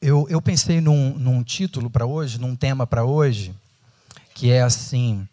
eu, 0.00 0.26
eu 0.28 0.40
pensei 0.40 0.80
num, 0.80 1.18
num 1.18 1.42
título 1.42 1.90
para 1.90 2.06
hoje, 2.06 2.38
num 2.38 2.54
tema 2.54 2.86
para 2.86 3.04
hoje, 3.04 3.54
que 4.34 4.50
é 4.50 4.62
assim: 4.62 5.28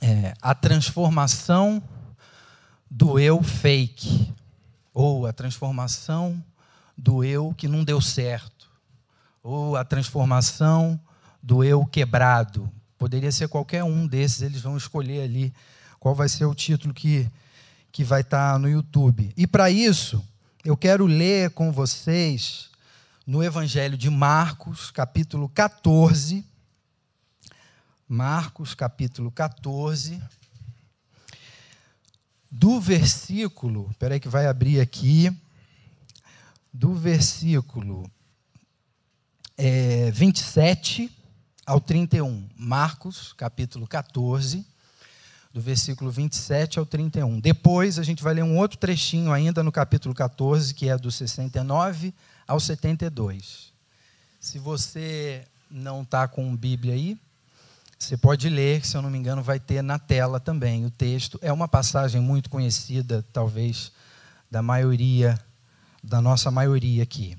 é, 0.00 0.34
a 0.40 0.54
transformação 0.54 1.82
do 2.90 3.18
eu 3.18 3.42
fake, 3.42 4.32
ou 4.92 5.26
a 5.26 5.32
transformação 5.32 6.42
do 6.96 7.24
eu 7.24 7.54
que 7.56 7.66
não 7.66 7.82
deu 7.82 8.00
certo, 8.00 8.68
ou 9.42 9.76
a 9.76 9.84
transformação 9.84 11.00
do 11.42 11.64
eu 11.64 11.84
quebrado. 11.86 12.70
Poderia 12.98 13.32
ser 13.32 13.48
qualquer 13.48 13.82
um 13.82 14.06
desses, 14.06 14.42
eles 14.42 14.60
vão 14.60 14.76
escolher 14.76 15.22
ali 15.22 15.52
qual 15.98 16.14
vai 16.14 16.28
ser 16.28 16.44
o 16.44 16.54
título 16.54 16.92
que, 16.92 17.28
que 17.90 18.04
vai 18.04 18.20
estar 18.20 18.52
tá 18.52 18.58
no 18.58 18.68
YouTube. 18.68 19.32
E 19.36 19.46
para 19.46 19.70
isso, 19.70 20.22
eu 20.64 20.76
quero 20.76 21.06
ler 21.06 21.50
com 21.50 21.72
vocês 21.72 22.71
no 23.26 23.42
Evangelho 23.42 23.96
de 23.96 24.10
Marcos, 24.10 24.90
capítulo 24.90 25.48
14. 25.48 26.44
Marcos, 28.08 28.74
capítulo 28.74 29.30
14. 29.30 30.20
Do 32.50 32.80
versículo, 32.80 33.88
espera 33.90 34.14
aí 34.14 34.20
que 34.20 34.28
vai 34.28 34.46
abrir 34.46 34.80
aqui, 34.80 35.34
do 36.72 36.94
versículo 36.94 38.10
é, 39.56 40.10
27 40.10 41.10
ao 41.64 41.80
31. 41.80 42.48
Marcos, 42.56 43.32
capítulo 43.32 43.86
14, 43.86 44.66
do 45.52 45.60
versículo 45.60 46.10
27 46.10 46.78
ao 46.78 46.84
31. 46.84 47.40
Depois 47.40 47.98
a 47.98 48.02
gente 48.02 48.22
vai 48.22 48.34
ler 48.34 48.42
um 48.42 48.58
outro 48.58 48.78
trechinho 48.78 49.32
ainda 49.32 49.62
no 49.62 49.70
capítulo 49.70 50.12
14, 50.12 50.74
que 50.74 50.88
é 50.88 50.98
do 50.98 51.10
69 51.10 52.12
ao 52.52 52.60
72. 52.60 53.72
Se 54.38 54.58
você 54.58 55.46
não 55.70 56.02
está 56.02 56.28
com 56.28 56.54
Bíblia 56.54 56.92
aí, 56.92 57.18
você 57.98 58.14
pode 58.14 58.46
ler, 58.50 58.84
se 58.84 58.94
eu 58.94 59.00
não 59.00 59.08
me 59.08 59.16
engano, 59.16 59.42
vai 59.42 59.58
ter 59.58 59.80
na 59.80 59.98
tela 59.98 60.38
também 60.38 60.84
o 60.84 60.90
texto. 60.90 61.38
É 61.40 61.50
uma 61.50 61.66
passagem 61.66 62.20
muito 62.20 62.50
conhecida, 62.50 63.24
talvez, 63.32 63.90
da 64.50 64.60
maioria, 64.60 65.40
da 66.04 66.20
nossa 66.20 66.50
maioria 66.50 67.02
aqui. 67.02 67.38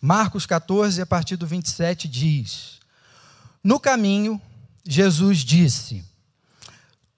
Marcos 0.00 0.46
14, 0.46 1.02
a 1.02 1.06
partir 1.06 1.36
do 1.36 1.46
27, 1.46 2.08
diz: 2.08 2.80
No 3.62 3.78
caminho, 3.78 4.40
Jesus 4.86 5.40
disse: 5.40 6.02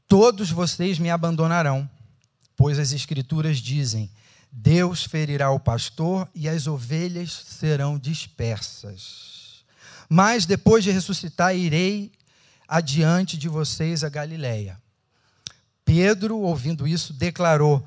Todos 0.09 0.51
vocês 0.51 0.99
me 0.99 1.09
abandonarão, 1.09 1.89
pois 2.57 2.81
as 2.81 2.91
Escrituras 2.91 3.59
dizem: 3.59 4.11
Deus 4.51 5.05
ferirá 5.05 5.51
o 5.51 5.61
pastor 5.61 6.29
e 6.35 6.49
as 6.49 6.67
ovelhas 6.67 7.33
serão 7.33 7.99
dispersas. 7.99 9.65
Mas 10.09 10.47
depois 10.47 10.83
de 10.83 10.91
ressuscitar, 10.91 11.55
irei 11.55 12.11
adiante 12.67 13.37
de 13.37 13.49
vocês 13.49 14.03
a 14.03 14.09
Galiléia. 14.09 14.81
Pedro, 15.85 16.39
ouvindo 16.39 16.87
isso, 16.87 17.13
declarou: 17.13 17.85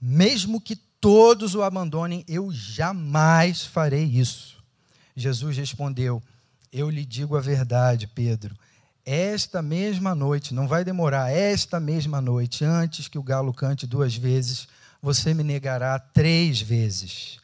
Mesmo 0.00 0.60
que 0.60 0.76
todos 1.00 1.54
o 1.54 1.62
abandonem, 1.62 2.24
eu 2.26 2.50
jamais 2.52 3.64
farei 3.64 4.04
isso. 4.04 4.56
Jesus 5.14 5.56
respondeu: 5.56 6.22
Eu 6.72 6.90
lhe 6.90 7.04
digo 7.04 7.36
a 7.36 7.40
verdade, 7.40 8.06
Pedro. 8.06 8.56
Esta 9.04 9.62
mesma 9.62 10.14
noite, 10.14 10.52
não 10.52 10.66
vai 10.66 10.84
demorar, 10.84 11.30
esta 11.30 11.78
mesma 11.78 12.20
noite, 12.20 12.64
antes 12.64 13.06
que 13.06 13.18
o 13.18 13.22
galo 13.22 13.54
cante 13.54 13.86
duas 13.86 14.16
vezes, 14.16 14.66
você 15.00 15.34
me 15.34 15.42
negará 15.42 15.98
três 15.98 16.60
vezes. 16.60 17.38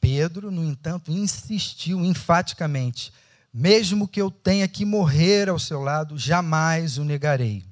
Pedro, 0.00 0.50
no 0.50 0.64
entanto, 0.64 1.12
insistiu 1.12 2.04
enfaticamente: 2.04 3.12
mesmo 3.52 4.08
que 4.08 4.20
eu 4.20 4.30
tenha 4.30 4.66
que 4.66 4.84
morrer 4.84 5.48
ao 5.48 5.58
seu 5.58 5.80
lado, 5.80 6.18
jamais 6.18 6.98
o 6.98 7.04
negarei. 7.04 7.64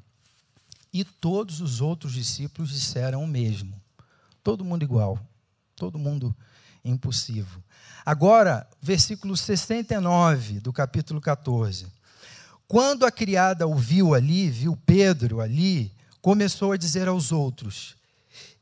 E 0.93 1.05
todos 1.05 1.61
os 1.61 1.81
outros 1.81 2.13
discípulos 2.13 2.71
disseram 2.71 3.23
o 3.23 3.27
mesmo. 3.27 3.81
Todo 4.43 4.65
mundo 4.65 4.83
igual, 4.83 5.19
todo 5.77 5.99
mundo 5.99 6.35
impossível. 6.85 7.63
Agora, 8.05 8.67
versículo 8.81 9.37
69 9.37 10.61
do 10.61 10.73
capítulo 10.73 11.21
14. 11.21 11.87
Quando 12.67 13.05
a 13.05 13.11
criada 13.11 13.67
o 13.67 13.75
viu 13.75 14.15
ali, 14.15 14.49
viu 14.49 14.77
Pedro 14.87 15.41
ali, 15.41 15.93
começou 16.21 16.73
a 16.73 16.77
dizer 16.77 17.09
aos 17.09 17.33
outros: 17.33 17.97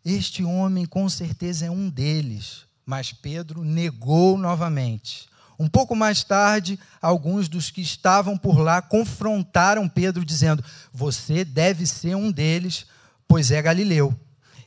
este 0.04 0.44
homem 0.44 0.86
com 0.86 1.08
certeza 1.08 1.66
é 1.66 1.70
um 1.70 1.88
deles. 1.88 2.66
Mas 2.84 3.12
Pedro 3.12 3.62
negou 3.64 4.38
novamente. 4.38 5.28
Um 5.58 5.68
pouco 5.68 5.96
mais 5.96 6.22
tarde, 6.22 6.78
alguns 7.02 7.48
dos 7.48 7.70
que 7.70 7.80
estavam 7.80 8.38
por 8.38 8.60
lá 8.60 8.80
confrontaram 8.80 9.88
Pedro, 9.88 10.24
dizendo: 10.24 10.64
Você 10.92 11.44
deve 11.44 11.84
ser 11.84 12.14
um 12.14 12.30
deles, 12.30 12.86
pois 13.26 13.50
é 13.50 13.60
galileu. 13.60 14.14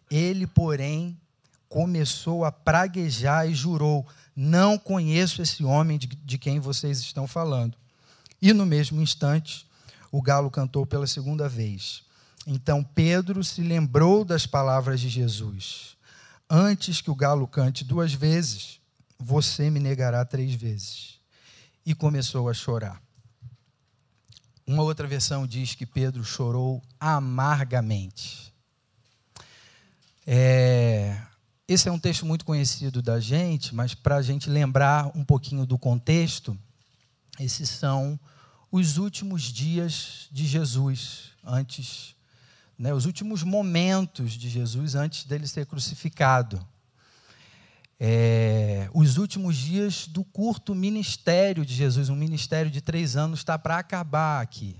Ele, 0.09 0.45
porém, 0.45 1.17
começou 1.69 2.43
a 2.43 2.51
praguejar 2.51 3.49
e 3.49 3.55
jurou: 3.55 4.05
Não 4.35 4.77
conheço 4.77 5.41
esse 5.41 5.63
homem 5.63 5.97
de, 5.97 6.37
quem 6.37 6.59
vocês 6.59 6.99
estão 6.99 7.25
falando. 7.25 7.77
E 8.41 8.51
no 8.51 8.65
mesmo 8.65 9.01
instante, 9.01 9.65
o 10.11 10.21
galo 10.21 10.51
cantou 10.51 10.85
pela 10.85 11.07
segunda 11.07 11.47
vez. 11.47 12.03
Então 12.45 12.83
Pedro 12.83 13.43
se 13.43 13.61
lembrou 13.61 14.25
das 14.25 14.45
palavras 14.45 14.99
de 14.99 15.09
Jesus: 15.09 15.95
Antes 16.49 17.01
que 17.01 17.11
o 17.11 17.15
galo 17.15 17.47
cante 17.47 17.83
duas 17.83 18.13
vezes, 18.13 18.79
você 19.17 19.69
me 19.69 19.79
negará 19.79 20.25
três 20.25 20.53
vezes. 20.53 21.19
E 21.85 21.95
começou 21.95 22.49
a 22.49 22.53
chorar. 22.53 23.01
Uma 24.65 24.83
outra 24.83 25.07
versão 25.07 25.47
diz 25.47 25.75
que 25.75 25.85
Pedro 25.85 26.23
chorou 26.23 26.81
amargamente. 26.99 28.53
É, 30.25 31.19
esse 31.67 31.89
é 31.89 31.91
um 31.91 31.99
texto 31.99 32.25
muito 32.25 32.45
conhecido 32.45 33.01
da 33.01 33.19
gente, 33.19 33.73
mas 33.73 33.93
para 33.93 34.17
a 34.17 34.21
gente 34.21 34.49
lembrar 34.49 35.11
um 35.15 35.23
pouquinho 35.23 35.65
do 35.65 35.77
contexto, 35.77 36.57
esses 37.39 37.69
são 37.69 38.19
os 38.71 38.97
últimos 38.97 39.43
dias 39.43 40.27
de 40.31 40.45
Jesus 40.45 41.31
antes 41.43 42.15
né, 42.81 42.91
os 42.95 43.05
últimos 43.05 43.43
momentos 43.43 44.33
de 44.33 44.49
Jesus 44.49 44.95
antes 44.95 45.25
dele 45.25 45.45
ser 45.45 45.67
crucificado. 45.67 46.67
É, 47.99 48.89
os 48.91 49.17
últimos 49.17 49.55
dias 49.55 50.07
do 50.07 50.23
curto 50.23 50.73
ministério 50.73 51.63
de 51.63 51.75
Jesus, 51.75 52.09
um 52.09 52.15
ministério 52.15 52.71
de 52.71 52.81
três 52.81 53.15
anos, 53.15 53.41
está 53.41 53.59
para 53.59 53.77
acabar 53.77 54.41
aqui. 54.41 54.75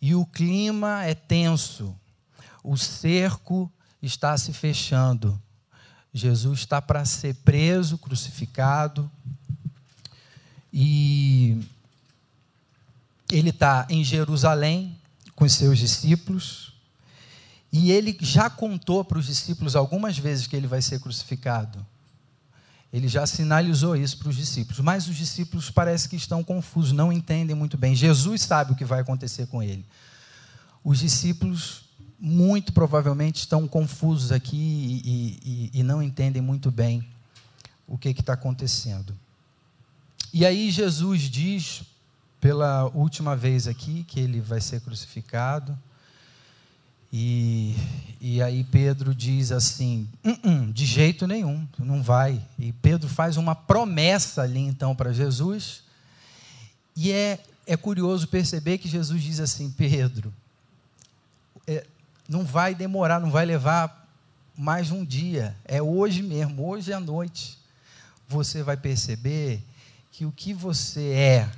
E 0.00 0.14
o 0.14 0.24
clima 0.24 1.04
é 1.04 1.12
tenso, 1.12 1.92
o 2.62 2.76
cerco 2.76 3.68
está 4.00 4.38
se 4.38 4.52
fechando. 4.52 5.42
Jesus 6.14 6.60
está 6.60 6.80
para 6.80 7.04
ser 7.04 7.34
preso, 7.34 7.98
crucificado, 7.98 9.10
e 10.72 11.60
ele 13.28 13.50
está 13.50 13.88
em 13.90 14.04
Jerusalém 14.04 14.96
com 15.34 15.44
os 15.44 15.52
seus 15.52 15.80
discípulos. 15.80 16.71
E 17.72 17.90
ele 17.90 18.16
já 18.20 18.50
contou 18.50 19.02
para 19.02 19.18
os 19.18 19.26
discípulos 19.26 19.74
algumas 19.74 20.18
vezes 20.18 20.46
que 20.46 20.54
ele 20.54 20.66
vai 20.66 20.82
ser 20.82 21.00
crucificado. 21.00 21.84
Ele 22.92 23.08
já 23.08 23.26
sinalizou 23.26 23.96
isso 23.96 24.18
para 24.18 24.28
os 24.28 24.36
discípulos, 24.36 24.78
mas 24.80 25.08
os 25.08 25.16
discípulos 25.16 25.70
parece 25.70 26.06
que 26.06 26.16
estão 26.16 26.44
confusos, 26.44 26.92
não 26.92 27.10
entendem 27.10 27.56
muito 27.56 27.78
bem. 27.78 27.94
Jesus 27.94 28.42
sabe 28.42 28.72
o 28.72 28.76
que 28.76 28.84
vai 28.84 29.00
acontecer 29.00 29.46
com 29.46 29.62
ele. 29.62 29.86
Os 30.84 30.98
discípulos, 30.98 31.84
muito 32.20 32.70
provavelmente, 32.74 33.36
estão 33.36 33.66
confusos 33.66 34.30
aqui 34.30 35.00
e, 35.02 35.70
e, 35.72 35.80
e 35.80 35.82
não 35.82 36.02
entendem 36.02 36.42
muito 36.42 36.70
bem 36.70 37.08
o 37.88 37.96
que 37.96 38.10
está 38.10 38.34
acontecendo. 38.34 39.16
E 40.30 40.44
aí 40.44 40.70
Jesus 40.70 41.22
diz, 41.22 41.82
pela 42.38 42.84
última 42.94 43.34
vez 43.34 43.66
aqui, 43.66 44.04
que 44.04 44.20
ele 44.20 44.40
vai 44.40 44.60
ser 44.60 44.82
crucificado. 44.82 45.78
E, 47.12 47.76
e 48.20 48.42
aí 48.42 48.64
Pedro 48.64 49.14
diz 49.14 49.52
assim: 49.52 50.08
hum, 50.24 50.38
hum, 50.42 50.72
de 50.72 50.86
jeito 50.86 51.26
nenhum, 51.26 51.68
não 51.78 52.02
vai. 52.02 52.40
E 52.58 52.72
Pedro 52.72 53.08
faz 53.08 53.36
uma 53.36 53.54
promessa 53.54 54.42
ali 54.42 54.60
então 54.60 54.96
para 54.96 55.12
Jesus. 55.12 55.82
E 56.96 57.12
é, 57.12 57.38
é 57.66 57.76
curioso 57.76 58.28
perceber 58.28 58.78
que 58.78 58.88
Jesus 58.88 59.22
diz 59.22 59.40
assim: 59.40 59.70
Pedro, 59.70 60.32
é, 61.66 61.86
não 62.26 62.44
vai 62.44 62.74
demorar, 62.74 63.20
não 63.20 63.30
vai 63.30 63.44
levar 63.44 64.08
mais 64.56 64.90
um 64.90 65.04
dia, 65.04 65.56
é 65.64 65.82
hoje 65.82 66.22
mesmo, 66.22 66.66
hoje 66.66 66.92
à 66.92 67.00
noite. 67.00 67.58
Você 68.26 68.62
vai 68.62 68.78
perceber 68.78 69.62
que 70.10 70.24
o 70.24 70.32
que 70.32 70.54
você 70.54 71.12
é 71.12 71.50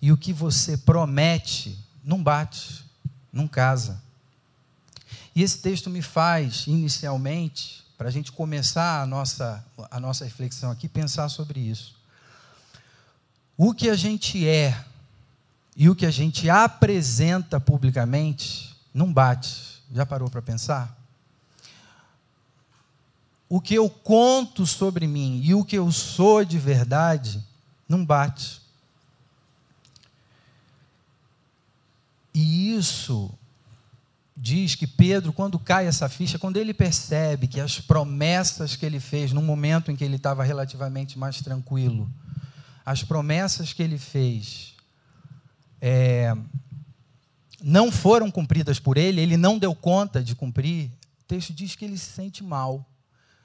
e 0.00 0.12
o 0.12 0.16
que 0.16 0.32
você 0.32 0.76
promete 0.76 1.76
não 2.04 2.22
bate, 2.22 2.84
não 3.32 3.48
casa. 3.48 4.00
E 5.38 5.42
esse 5.44 5.58
texto 5.58 5.88
me 5.88 6.02
faz, 6.02 6.66
inicialmente, 6.66 7.84
para 7.96 8.08
a 8.08 8.10
gente 8.10 8.32
começar 8.32 9.02
a 9.02 9.06
nossa, 9.06 9.64
a 9.88 10.00
nossa 10.00 10.24
reflexão 10.24 10.68
aqui, 10.68 10.88
pensar 10.88 11.28
sobre 11.28 11.60
isso. 11.60 11.94
o 13.56 13.72
que 13.72 13.88
a 13.88 13.94
gente 13.94 14.48
é 14.48 14.84
e 15.76 15.88
o 15.88 15.94
que 15.94 16.04
a 16.04 16.10
gente 16.10 16.50
apresenta 16.50 17.60
publicamente 17.60 18.76
não 18.92 19.12
bate. 19.12 19.80
Já 19.94 20.04
parou 20.04 20.28
para 20.28 20.42
pensar? 20.42 20.98
O 23.48 23.60
que 23.60 23.74
eu 23.74 23.88
conto 23.88 24.66
sobre 24.66 25.06
mim 25.06 25.40
e 25.44 25.54
o 25.54 25.64
que 25.64 25.78
eu 25.78 25.92
sou 25.92 26.44
de 26.44 26.58
verdade 26.58 27.40
não 27.88 28.04
bate. 28.04 28.60
E 32.34 32.74
isso 32.74 33.37
diz 34.40 34.76
que 34.76 34.86
Pedro, 34.86 35.32
quando 35.32 35.58
cai 35.58 35.86
essa 35.86 36.08
ficha, 36.08 36.38
quando 36.38 36.58
ele 36.58 36.72
percebe 36.72 37.48
que 37.48 37.60
as 37.60 37.80
promessas 37.80 38.76
que 38.76 38.86
ele 38.86 39.00
fez 39.00 39.32
no 39.32 39.42
momento 39.42 39.90
em 39.90 39.96
que 39.96 40.04
ele 40.04 40.14
estava 40.14 40.44
relativamente 40.44 41.18
mais 41.18 41.42
tranquilo, 41.42 42.08
as 42.86 43.02
promessas 43.02 43.72
que 43.72 43.82
ele 43.82 43.98
fez 43.98 44.74
é, 45.80 46.32
não 47.60 47.90
foram 47.90 48.30
cumpridas 48.30 48.78
por 48.78 48.96
ele, 48.96 49.20
ele 49.20 49.36
não 49.36 49.58
deu 49.58 49.74
conta 49.74 50.22
de 50.22 50.36
cumprir, 50.36 50.86
o 51.20 51.24
texto 51.26 51.52
diz 51.52 51.74
que 51.74 51.84
ele 51.84 51.98
se 51.98 52.12
sente 52.12 52.44
mal, 52.44 52.88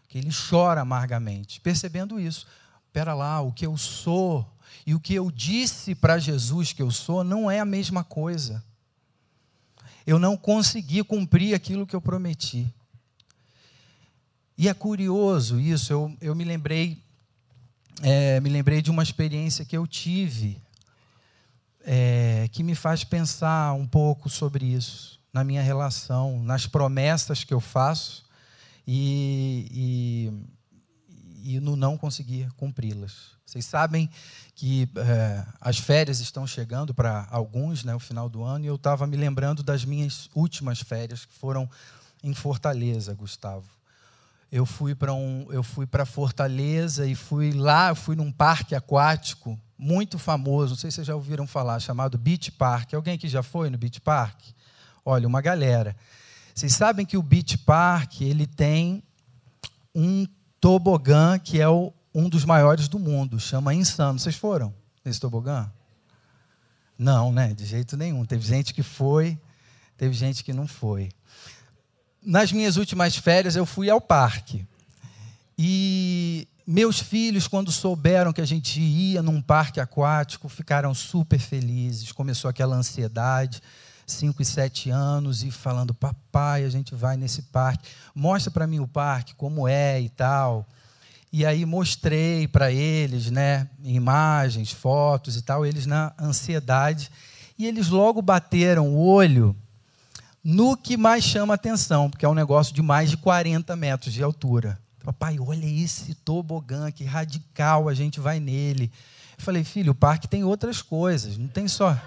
que 0.08 0.20
ele 0.20 0.30
chora 0.50 0.82
amargamente, 0.82 1.60
percebendo 1.60 2.20
isso. 2.20 2.46
Espera 2.86 3.16
lá, 3.16 3.42
o 3.42 3.52
que 3.52 3.66
eu 3.66 3.76
sou 3.76 4.48
e 4.86 4.94
o 4.94 5.00
que 5.00 5.16
eu 5.16 5.32
disse 5.32 5.96
para 5.96 6.20
Jesus 6.20 6.72
que 6.72 6.84
eu 6.84 6.92
sou 6.92 7.24
não 7.24 7.50
é 7.50 7.60
a 7.60 7.66
mesma 7.66 8.04
coisa 8.04 8.64
eu 10.06 10.20
não 10.20 10.36
consegui 10.36 11.04
cumprir 11.04 11.54
aquilo 11.54 11.88
que 11.88 11.96
eu 11.96 12.02
prometi. 12.02 12.72
E 14.58 14.68
é 14.70 14.74
curioso 14.74 15.60
isso, 15.60 15.92
eu, 15.92 16.16
eu 16.22 16.36
me 16.36 16.44
lembrei, 16.44 16.98
é, 18.02 18.40
me 18.40 18.50
lembrei 18.50 18.82
de 18.82 18.92
uma 18.92 19.02
experiência 19.02 19.66
que 19.66 19.76
eu 19.76 19.88
tive, 19.88 20.62
é, 21.86 22.48
que 22.52 22.64
me 22.64 22.76
faz 22.76 23.04
pensar 23.04 23.74
um 23.74 23.88
pouco 23.88 24.30
sobre 24.30 24.66
isso, 24.66 25.20
na 25.34 25.44
minha 25.44 25.62
relação, 25.62 26.44
nas 26.44 26.68
promessas 26.68 27.44
que 27.44 27.54
eu 27.54 27.60
faço 27.60 28.24
e, 28.88 29.68
e, 29.72 30.34
e 31.44 31.60
no 31.60 31.76
não 31.76 31.98
conseguir 31.98 32.50
cumpri-las. 32.54 33.34
Vocês 33.46 33.66
sabem 33.66 34.10
que 34.56 34.90
é, 34.96 35.46
as 35.60 35.78
férias 35.78 36.20
estão 36.20 36.48
chegando 36.48 36.94
para 36.94 37.28
alguns, 37.30 37.84
né, 37.84 37.94
o 37.94 38.00
final 38.00 38.30
do 38.30 38.44
ano, 38.44 38.66
e 38.66 38.68
eu 38.68 38.76
estava 38.76 39.06
me 39.06 39.18
lembrando 39.18 39.62
das 39.62 39.84
minhas 39.84 40.30
últimas 40.34 40.80
férias, 40.80 41.26
que 41.26 41.34
foram 41.34 41.70
em 42.24 42.34
Fortaleza, 42.34 43.14
Gustavo. 43.14 43.68
Eu 44.52 44.66
fui 44.66 44.96
para 44.96 45.14
um, 45.14 45.48
eu 45.52 45.64
fui 45.64 45.86
para 45.86 46.06
Fortaleza 46.06 47.06
e 47.06 47.16
fui 47.16 47.52
lá, 47.52 47.94
fui 47.94 48.16
num 48.16 48.32
parque 48.32 48.74
aquático 48.74 49.60
muito 49.78 50.18
famoso, 50.18 50.72
não 50.72 50.78
sei 50.78 50.90
se 50.90 50.96
vocês 50.96 51.08
já 51.08 51.16
ouviram 51.16 51.46
falar, 51.46 51.80
chamado 51.80 52.18
Beach 52.18 52.52
Park. 52.52 52.94
Alguém 52.94 53.18
que 53.18 53.28
já 53.28 53.44
foi 53.44 53.70
no 53.70 53.78
Beach 53.78 54.00
Park? 54.00 54.40
Olha, 55.04 55.28
uma 55.28 55.42
galera. 55.42 55.96
Vocês 56.56 56.74
sabem 56.74 57.06
que 57.06 57.18
o 57.18 57.22
Beach 57.22 57.58
Park 57.58 58.22
ele 58.22 58.48
tem 58.48 59.04
um 59.94 60.26
tobogã 60.64 61.38
que 61.38 61.60
é 61.60 61.68
o 61.68 61.92
um 62.16 62.30
dos 62.30 62.46
maiores 62.46 62.88
do 62.88 62.98
mundo, 62.98 63.38
chama 63.38 63.74
Insano. 63.74 64.18
Vocês 64.18 64.38
foram 64.38 64.74
nesse 65.04 65.20
tobogã? 65.20 65.70
Não, 66.98 67.34
né? 67.34 67.54
De 67.54 67.66
jeito 67.66 67.98
nenhum. 67.98 68.24
Teve 68.24 68.48
gente 68.48 68.74
que 68.74 68.82
foi, 68.82 69.38
teve 69.98 70.14
gente 70.14 70.42
que 70.42 70.54
não 70.54 70.66
foi. 70.66 71.10
Nas 72.26 72.54
minhas 72.54 72.78
últimas 72.78 73.18
férias, 73.18 73.58
eu 73.58 73.66
fui 73.66 73.90
ao 73.90 74.00
parque. 74.00 74.66
E 75.58 76.48
meus 76.66 76.98
filhos, 76.98 77.46
quando 77.46 77.70
souberam 77.70 78.32
que 78.32 78.40
a 78.40 78.46
gente 78.46 78.80
ia 78.80 79.22
num 79.22 79.42
parque 79.42 79.82
aquático, 79.82 80.48
ficaram 80.48 80.94
super 80.94 81.40
felizes. 81.40 82.14
Começou 82.14 82.50
aquela 82.50 82.78
ansiedade, 82.78 83.62
cinco 84.06 84.42
e 84.42 84.46
sete 84.46 84.90
anos, 84.90 85.44
e 85.44 85.52
falando: 85.52 85.94
Papai, 85.94 86.64
a 86.66 86.70
gente 86.70 86.96
vai 86.96 87.18
nesse 87.18 87.44
parque. 87.44 87.90
Mostra 88.14 88.52
para 88.52 88.68
mim 88.68 88.80
o 88.80 88.88
parque, 88.88 89.36
como 89.36 89.68
é 89.68 90.00
e 90.02 90.10
tal. 90.10 90.68
E 91.32 91.46
aí 91.46 91.66
mostrei 91.66 92.48
para 92.48 92.72
eles, 92.72 93.32
né, 93.32 93.68
imagens, 93.84 94.72
fotos 94.72 95.36
e 95.36 95.42
tal, 95.42 95.66
eles 95.66 95.88
na 95.88 96.14
ansiedade, 96.20 97.10
e 97.58 97.66
eles 97.66 97.90
logo 97.90 98.22
bateram 98.22 98.90
o 98.90 99.04
olho 99.04 99.56
no 100.44 100.78
que 100.78 100.96
mais 100.96 101.24
chama 101.24 101.56
atenção, 101.56 102.10
porque 102.10 102.24
é 102.24 102.30
um 102.30 102.36
negócio 102.36 102.72
de 102.72 102.84
mais 102.84 103.10
de 103.10 103.18
40 103.18 103.76
metros 103.76 104.14
de 104.14 104.22
altura. 104.22 104.78
Papai, 105.04 105.38
olha 105.40 105.66
esse 105.66 106.14
tobogã, 106.14 106.92
que 106.92 107.04
radical, 107.04 107.90
a 107.90 107.94
gente 107.94 108.20
vai 108.20 108.40
nele. 108.40 108.92
Eu 109.38 109.44
falei, 109.44 109.64
filho, 109.64 109.94
o 109.94 109.96
parque 109.96 110.28
tem 110.28 110.44
outras 110.44 110.82
coisas, 110.82 111.38
não 111.38 111.48
tem 111.48 111.68
só 111.68 112.00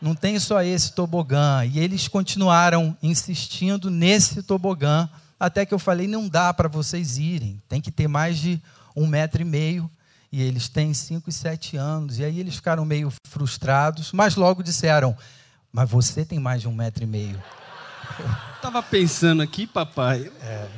não 0.00 0.14
tem 0.14 0.38
só 0.38 0.62
esse 0.62 0.92
tobogã. 0.92 1.64
E 1.64 1.78
eles 1.78 2.08
continuaram 2.08 2.96
insistindo 3.02 3.90
nesse 3.90 4.42
tobogã 4.42 5.08
até 5.40 5.64
que 5.64 5.72
eu 5.72 5.78
falei: 5.78 6.06
não 6.06 6.28
dá 6.28 6.52
para 6.52 6.68
vocês 6.68 7.16
irem, 7.16 7.60
tem 7.68 7.80
que 7.80 7.90
ter 7.90 8.06
mais 8.06 8.38
de 8.38 8.60
um 8.94 9.06
metro 9.06 9.40
e 9.40 9.44
meio. 9.44 9.90
E 10.32 10.40
eles 10.40 10.68
têm 10.68 10.94
cinco 10.94 11.28
e 11.28 11.32
sete 11.32 11.76
anos. 11.76 12.18
E 12.18 12.24
aí 12.24 12.38
eles 12.38 12.54
ficaram 12.54 12.84
meio 12.84 13.12
frustrados, 13.24 14.12
mas 14.12 14.36
logo 14.36 14.62
disseram: 14.62 15.16
Mas 15.72 15.90
você 15.90 16.24
tem 16.24 16.38
mais 16.38 16.60
de 16.60 16.68
um 16.68 16.74
metro 16.74 17.02
e 17.02 17.06
meio. 17.06 17.42
Estava 18.56 18.82
pensando 18.82 19.42
aqui, 19.42 19.66
papai. 19.66 20.30
É. 20.42 20.68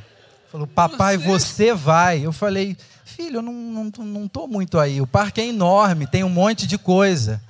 Falou, 0.49 0.67
papai, 0.67 1.17
você... 1.17 1.45
você 1.45 1.73
vai. 1.73 2.19
Eu 2.19 2.31
falei, 2.31 2.77
filho, 3.03 3.37
eu 3.37 3.41
não 3.41 3.87
estou 3.87 4.05
não, 4.05 4.29
não 4.33 4.47
muito 4.47 4.79
aí. 4.79 5.01
O 5.01 5.07
parque 5.07 5.41
é 5.41 5.47
enorme, 5.47 6.05
tem 6.05 6.23
um 6.23 6.29
monte 6.29 6.67
de 6.67 6.77
coisa. 6.77 7.41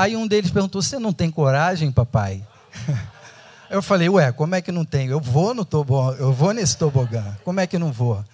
Aí 0.00 0.16
um 0.16 0.26
deles 0.26 0.50
perguntou: 0.50 0.80
Você 0.80 0.98
não 0.98 1.12
tem 1.12 1.30
coragem, 1.30 1.92
papai? 1.92 2.42
Eu 3.68 3.80
falei, 3.80 4.08
ué, 4.08 4.32
como 4.32 4.56
é 4.56 4.60
que 4.60 4.72
não 4.72 4.84
tem? 4.84 5.06
Eu 5.06 5.20
vou 5.20 5.54
no 5.54 5.64
tobogã, 5.64 6.16
eu 6.18 6.32
vou 6.32 6.52
nesse 6.52 6.76
tobogã. 6.76 7.38
Como 7.44 7.60
é 7.60 7.68
que 7.68 7.78
não 7.78 7.92
vou? 7.92 8.24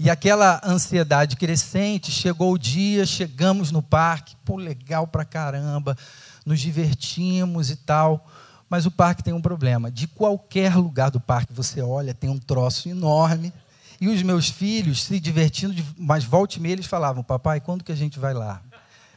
E 0.00 0.08
aquela 0.08 0.58
ansiedade 0.64 1.36
crescente, 1.36 2.10
chegou 2.10 2.54
o 2.54 2.58
dia, 2.58 3.04
chegamos 3.04 3.70
no 3.70 3.82
parque, 3.82 4.34
pô, 4.42 4.56
legal 4.56 5.06
pra 5.06 5.22
caramba, 5.22 5.94
nos 6.46 6.60
divertimos 6.60 7.68
e 7.70 7.76
tal. 7.76 8.26
Mas 8.70 8.86
o 8.86 8.90
parque 8.90 9.22
tem 9.22 9.34
um 9.34 9.42
problema. 9.42 9.90
De 9.90 10.06
qualquer 10.06 10.74
lugar 10.74 11.10
do 11.10 11.20
parque 11.20 11.52
você 11.52 11.82
olha, 11.82 12.14
tem 12.14 12.30
um 12.30 12.38
troço 12.38 12.88
enorme. 12.88 13.52
E 14.00 14.08
os 14.08 14.22
meus 14.22 14.48
filhos 14.48 15.02
se 15.02 15.20
divertindo, 15.20 15.74
mas 15.98 16.24
volte 16.24 16.56
e 16.56 16.60
meia 16.60 16.72
eles 16.72 16.86
falavam: 16.86 17.22
Papai, 17.22 17.60
quando 17.60 17.84
que 17.84 17.92
a 17.92 17.96
gente 17.96 18.18
vai 18.18 18.32
lá 18.32 18.62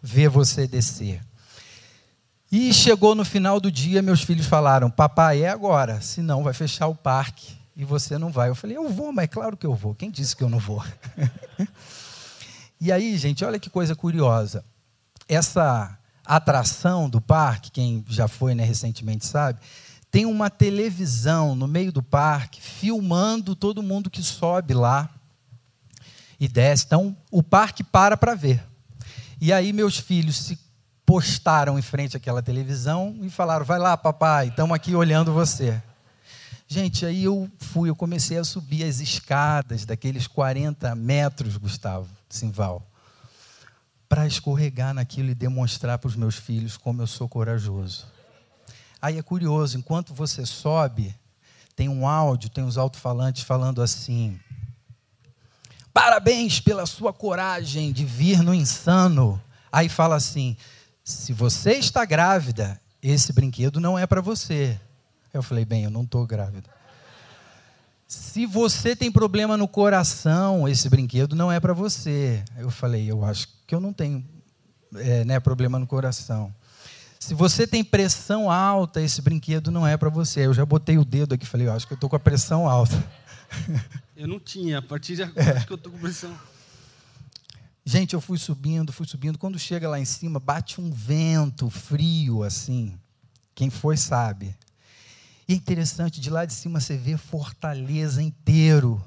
ver 0.03 0.27
você 0.27 0.67
descer? 0.67 1.21
E 2.51 2.73
chegou 2.73 3.13
no 3.13 3.23
final 3.23 3.59
do 3.59 3.71
dia, 3.71 4.01
meus 4.01 4.21
filhos 4.23 4.47
falaram: 4.47 4.89
Papai, 4.89 5.43
é 5.43 5.49
agora, 5.49 6.01
senão 6.01 6.43
vai 6.43 6.53
fechar 6.53 6.87
o 6.87 6.95
parque 6.95 7.55
e 7.75 7.85
você 7.85 8.17
não 8.17 8.31
vai. 8.31 8.49
Eu 8.49 8.55
falei: 8.55 8.75
Eu 8.75 8.89
vou, 8.89 9.13
mas 9.13 9.25
é 9.25 9.27
claro 9.27 9.55
que 9.55 9.67
eu 9.67 9.75
vou. 9.75 9.93
Quem 9.93 10.09
disse 10.09 10.35
que 10.35 10.43
eu 10.43 10.49
não 10.49 10.57
vou? 10.57 10.83
e 12.81 12.91
aí, 12.91 13.15
gente, 13.17 13.45
olha 13.45 13.59
que 13.59 13.69
coisa 13.69 13.95
curiosa. 13.95 14.65
Essa 15.27 15.95
atração 16.25 17.07
do 17.07 17.21
parque, 17.21 17.69
quem 17.69 18.03
já 18.07 18.27
foi 18.27 18.55
né, 18.55 18.63
recentemente 18.63 19.27
sabe, 19.27 19.59
tem 20.09 20.25
uma 20.25 20.49
televisão 20.49 21.55
no 21.55 21.67
meio 21.67 21.91
do 21.91 22.01
parque 22.01 22.59
filmando 22.59 23.55
todo 23.55 23.83
mundo 23.83 24.09
que 24.09 24.23
sobe 24.23 24.73
lá 24.73 25.07
e 26.39 26.47
desce. 26.47 26.85
Então, 26.85 27.15
o 27.29 27.43
parque 27.43 27.83
para 27.83 28.17
para 28.17 28.33
ver. 28.33 28.63
E 29.39 29.53
aí, 29.53 29.71
meus 29.71 29.97
filhos 29.99 30.35
se 30.37 30.68
postaram 31.09 31.79
em 31.79 31.81
frente 31.81 32.15
àquela 32.15 32.39
televisão 32.39 33.17
e 33.23 33.31
falaram: 33.31 33.65
Vai 33.65 33.79
lá, 33.79 33.97
papai, 33.97 34.49
estamos 34.49 34.75
aqui 34.75 34.93
olhando 34.93 35.33
você. 35.33 35.81
Gente, 36.67 37.03
aí 37.03 37.23
eu 37.23 37.49
fui, 37.57 37.89
eu 37.89 37.95
comecei 37.95 38.37
a 38.37 38.43
subir 38.43 38.83
as 38.83 38.99
escadas 38.99 39.85
daqueles 39.85 40.27
40 40.27 40.93
metros, 40.93 41.57
Gustavo 41.57 42.07
Simval, 42.29 42.85
para 44.07 44.27
escorregar 44.27 44.93
naquilo 44.93 45.31
e 45.31 45.33
demonstrar 45.33 45.97
para 45.97 46.09
os 46.09 46.15
meus 46.15 46.35
filhos 46.35 46.77
como 46.77 47.01
eu 47.01 47.07
sou 47.07 47.27
corajoso. 47.27 48.05
Aí 49.01 49.17
é 49.17 49.23
curioso, 49.23 49.79
enquanto 49.79 50.13
você 50.13 50.45
sobe, 50.45 51.15
tem 51.75 51.89
um 51.89 52.07
áudio, 52.07 52.51
tem 52.51 52.63
os 52.63 52.77
alto-falantes 52.77 53.41
falando 53.41 53.81
assim: 53.81 54.39
Parabéns 55.91 56.59
pela 56.59 56.85
sua 56.85 57.11
coragem 57.11 57.91
de 57.91 58.05
vir 58.05 58.43
no 58.43 58.53
insano. 58.53 59.41
Aí 59.71 59.89
fala 59.89 60.15
assim: 60.15 60.55
se 61.09 61.33
você 61.33 61.71
está 61.73 62.05
grávida, 62.05 62.79
esse 63.01 63.33
brinquedo 63.33 63.79
não 63.79 63.97
é 63.97 64.05
para 64.05 64.21
você. 64.21 64.79
Eu 65.33 65.41
falei, 65.41 65.65
bem, 65.65 65.83
eu 65.83 65.89
não 65.89 66.03
estou 66.03 66.25
grávida. 66.25 66.69
Se 68.07 68.45
você 68.45 68.95
tem 68.95 69.11
problema 69.11 69.57
no 69.57 69.67
coração, 69.67 70.67
esse 70.67 70.87
brinquedo 70.87 71.35
não 71.35 71.51
é 71.51 71.59
para 71.59 71.73
você. 71.73 72.43
Eu 72.57 72.69
falei, 72.69 73.09
eu 73.09 73.25
acho 73.25 73.47
que 73.65 73.73
eu 73.73 73.79
não 73.79 73.91
tenho 73.91 74.23
é, 74.95 75.25
né, 75.25 75.39
problema 75.39 75.79
no 75.79 75.87
coração. 75.87 76.53
Se 77.19 77.33
você 77.33 77.65
tem 77.65 77.83
pressão 77.83 78.49
alta, 78.49 79.01
esse 79.01 79.21
brinquedo 79.21 79.71
não 79.71 79.85
é 79.87 79.97
para 79.97 80.09
você. 80.09 80.45
Eu 80.45 80.53
já 80.53 80.63
botei 80.63 80.99
o 80.99 81.05
dedo 81.05 81.33
aqui 81.33 81.43
e 81.43 81.47
falei, 81.47 81.67
eu 81.67 81.73
acho 81.73 81.87
que 81.87 81.93
eu 81.93 81.95
estou 81.95 82.09
com 82.09 82.15
a 82.15 82.19
pressão 82.19 82.69
alta. 82.69 83.03
Eu 84.15 84.27
não 84.27 84.39
tinha, 84.39 84.77
a 84.77 84.81
partir 84.81 85.15
de 85.15 85.23
agora 85.23 85.43
é. 85.43 85.57
acho 85.57 85.65
que 85.65 85.73
eu 85.73 85.77
estou 85.77 85.91
com 85.91 85.97
pressão. 85.97 86.37
Gente, 87.91 88.13
eu 88.13 88.21
fui 88.21 88.37
subindo, 88.37 88.93
fui 88.93 89.07
subindo. 89.07 89.39
Quando 89.39 89.57
chega 89.57 89.89
lá 89.89 89.99
em 89.99 90.05
cima, 90.05 90.39
bate 90.39 90.79
um 90.79 90.91
vento 90.91 91.71
frio 91.71 92.43
assim. 92.43 92.95
Quem 93.55 93.71
foi 93.71 93.97
sabe. 93.97 94.55
E 95.47 95.53
é 95.53 95.55
interessante, 95.55 96.21
de 96.21 96.29
lá 96.29 96.45
de 96.45 96.53
cima 96.53 96.79
você 96.79 96.95
vê 96.95 97.17
Fortaleza 97.17 98.21
inteiro, 98.21 99.03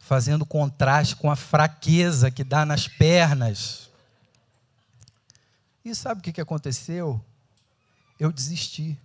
fazendo 0.00 0.44
contraste 0.44 1.14
com 1.14 1.30
a 1.30 1.36
fraqueza 1.36 2.28
que 2.28 2.42
dá 2.42 2.66
nas 2.66 2.88
pernas. 2.88 3.88
E 5.84 5.94
sabe 5.94 6.18
o 6.18 6.32
que 6.32 6.40
aconteceu? 6.40 7.24
Eu 8.18 8.32
desisti. 8.32 8.98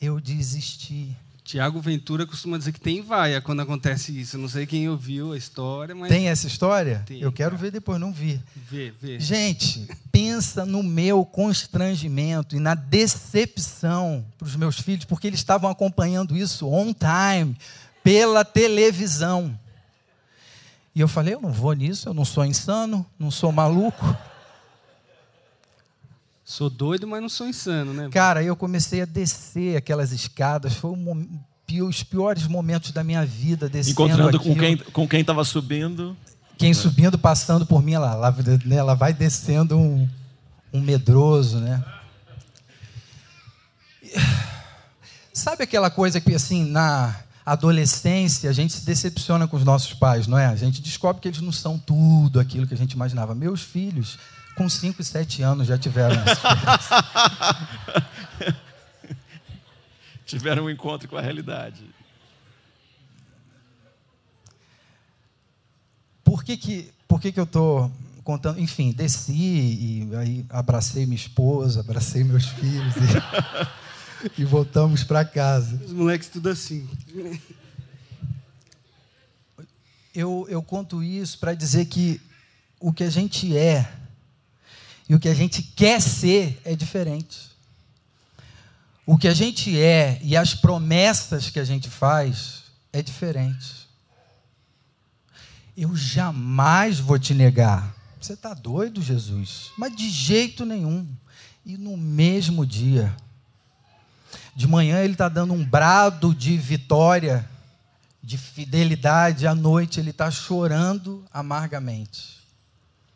Eu 0.00 0.20
desisti. 0.20 1.16
Tiago 1.46 1.80
Ventura 1.80 2.26
costuma 2.26 2.58
dizer 2.58 2.72
que 2.72 2.80
tem 2.80 3.00
vaia 3.00 3.40
quando 3.40 3.62
acontece 3.62 4.18
isso. 4.18 4.36
Não 4.36 4.48
sei 4.48 4.66
quem 4.66 4.88
ouviu 4.88 5.32
a 5.32 5.36
história, 5.36 5.94
mas. 5.94 6.08
Tem 6.08 6.28
essa 6.28 6.48
história? 6.48 7.04
Tem, 7.06 7.20
eu 7.20 7.30
quero 7.30 7.52
cara. 7.52 7.62
ver 7.62 7.70
depois, 7.70 8.00
não 8.00 8.12
vi. 8.12 8.42
Vê, 8.68 8.92
vê. 9.00 9.20
Gente, 9.20 9.86
pensa 10.10 10.66
no 10.66 10.82
meu 10.82 11.24
constrangimento 11.24 12.56
e 12.56 12.58
na 12.58 12.74
decepção 12.74 14.26
para 14.36 14.48
os 14.48 14.56
meus 14.56 14.80
filhos, 14.80 15.04
porque 15.04 15.28
eles 15.28 15.38
estavam 15.38 15.70
acompanhando 15.70 16.36
isso 16.36 16.68
on 16.68 16.92
time, 16.92 17.56
pela 18.02 18.44
televisão. 18.44 19.56
E 20.96 21.00
eu 21.00 21.06
falei: 21.06 21.34
eu 21.34 21.40
não 21.40 21.52
vou 21.52 21.74
nisso, 21.74 22.08
eu 22.08 22.14
não 22.14 22.24
sou 22.24 22.44
insano, 22.44 23.06
não 23.16 23.30
sou 23.30 23.52
maluco. 23.52 24.16
Sou 26.48 26.70
doido, 26.70 27.08
mas 27.08 27.20
não 27.20 27.28
sou 27.28 27.48
insano, 27.48 27.92
né? 27.92 28.08
Cara, 28.08 28.40
eu 28.40 28.54
comecei 28.54 29.02
a 29.02 29.04
descer 29.04 29.76
aquelas 29.76 30.12
escadas, 30.12 30.74
foi 30.74 30.92
um 30.92 31.40
os 31.82 32.04
piores 32.04 32.46
momentos 32.46 32.92
da 32.92 33.02
minha 33.02 33.26
vida 33.26 33.68
descendo 33.68 34.04
Encontrando 34.04 34.38
com 34.38 34.52
aquilo. 34.52 34.60
quem 34.60 34.76
com 34.76 35.08
quem 35.08 35.20
estava 35.20 35.42
subindo. 35.42 36.16
Quem 36.56 36.72
subindo, 36.72 37.18
passando 37.18 37.66
por 37.66 37.82
mim, 37.82 37.94
ela, 37.94 38.14
lá, 38.14 38.30
né, 38.64 38.76
ela 38.76 38.94
vai 38.94 39.12
descendo 39.12 39.76
um, 39.76 40.08
um 40.72 40.80
medroso, 40.80 41.58
né? 41.58 41.84
Sabe 45.34 45.64
aquela 45.64 45.90
coisa 45.90 46.20
que, 46.20 46.32
assim, 46.32 46.64
na 46.64 47.14
adolescência, 47.44 48.48
a 48.48 48.52
gente 48.52 48.72
se 48.72 48.86
decepciona 48.86 49.48
com 49.48 49.56
os 49.56 49.64
nossos 49.64 49.92
pais, 49.92 50.28
não 50.28 50.38
é? 50.38 50.46
A 50.46 50.56
gente 50.56 50.80
descobre 50.80 51.20
que 51.20 51.28
eles 51.28 51.40
não 51.40 51.52
são 51.52 51.76
tudo 51.78 52.38
aquilo 52.38 52.66
que 52.66 52.72
a 52.72 52.78
gente 52.78 52.92
imaginava. 52.92 53.34
Meus 53.34 53.60
filhos, 53.60 54.16
com 54.56 54.68
5 54.68 55.00
e 55.02 55.04
7 55.04 55.42
anos, 55.42 55.68
já 55.68 55.78
tiveram. 55.78 56.16
Tiveram 60.24 60.64
um 60.64 60.70
encontro 60.70 61.08
com 61.08 61.16
a 61.16 61.20
realidade. 61.20 61.84
Por 66.24 66.42
que 66.42 66.56
que, 66.56 66.90
por 67.06 67.20
que, 67.20 67.30
que 67.30 67.38
eu 67.38 67.44
estou 67.44 67.92
contando? 68.24 68.58
Enfim, 68.58 68.90
desci 68.90 69.32
e 69.32 70.08
aí 70.16 70.44
abracei 70.48 71.06
minha 71.06 71.14
esposa, 71.14 71.78
abracei 71.78 72.24
meus 72.24 72.46
filhos 72.46 72.94
e, 72.96 74.40
e 74.42 74.44
voltamos 74.44 75.04
para 75.04 75.24
casa. 75.24 75.80
Os 75.84 75.92
moleques 75.92 76.28
tudo 76.28 76.48
assim. 76.48 76.88
Eu, 80.12 80.44
eu 80.48 80.60
conto 80.60 81.04
isso 81.04 81.38
para 81.38 81.54
dizer 81.54 81.84
que 81.84 82.20
o 82.80 82.92
que 82.92 83.04
a 83.04 83.10
gente 83.10 83.56
é 83.56 83.88
e 85.08 85.14
o 85.14 85.20
que 85.20 85.28
a 85.28 85.34
gente 85.34 85.62
quer 85.62 86.00
ser 86.00 86.60
é 86.64 86.74
diferente. 86.74 87.50
O 89.04 89.16
que 89.16 89.28
a 89.28 89.34
gente 89.34 89.80
é 89.80 90.18
e 90.22 90.36
as 90.36 90.54
promessas 90.54 91.48
que 91.48 91.60
a 91.60 91.64
gente 91.64 91.88
faz 91.88 92.64
é 92.92 93.00
diferente. 93.00 93.86
Eu 95.76 95.94
jamais 95.94 96.98
vou 96.98 97.18
te 97.18 97.32
negar. 97.32 97.94
Você 98.20 98.32
está 98.32 98.52
doido, 98.52 99.00
Jesus? 99.00 99.70
Mas 99.78 99.94
de 99.94 100.10
jeito 100.10 100.64
nenhum. 100.64 101.06
E 101.64 101.76
no 101.76 101.96
mesmo 101.96 102.66
dia, 102.66 103.14
de 104.56 104.66
manhã 104.66 105.00
ele 105.00 105.12
está 105.12 105.28
dando 105.28 105.52
um 105.52 105.64
brado 105.64 106.34
de 106.34 106.56
vitória, 106.56 107.48
de 108.22 108.38
fidelidade, 108.38 109.46
à 109.46 109.54
noite 109.54 110.00
ele 110.00 110.10
está 110.10 110.30
chorando 110.30 111.24
amargamente. 111.32 112.40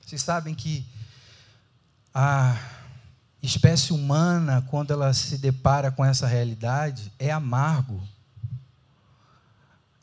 Vocês 0.05 0.23
sabem 0.23 0.55
que 0.55 0.85
a 2.15 2.57
espécie 3.43 3.93
humana, 3.93 4.65
quando 4.69 4.93
ela 4.93 5.13
se 5.13 5.39
depara 5.39 5.91
com 5.91 6.05
essa 6.05 6.27
realidade, 6.27 7.13
é 7.19 7.31
amargo, 7.31 8.03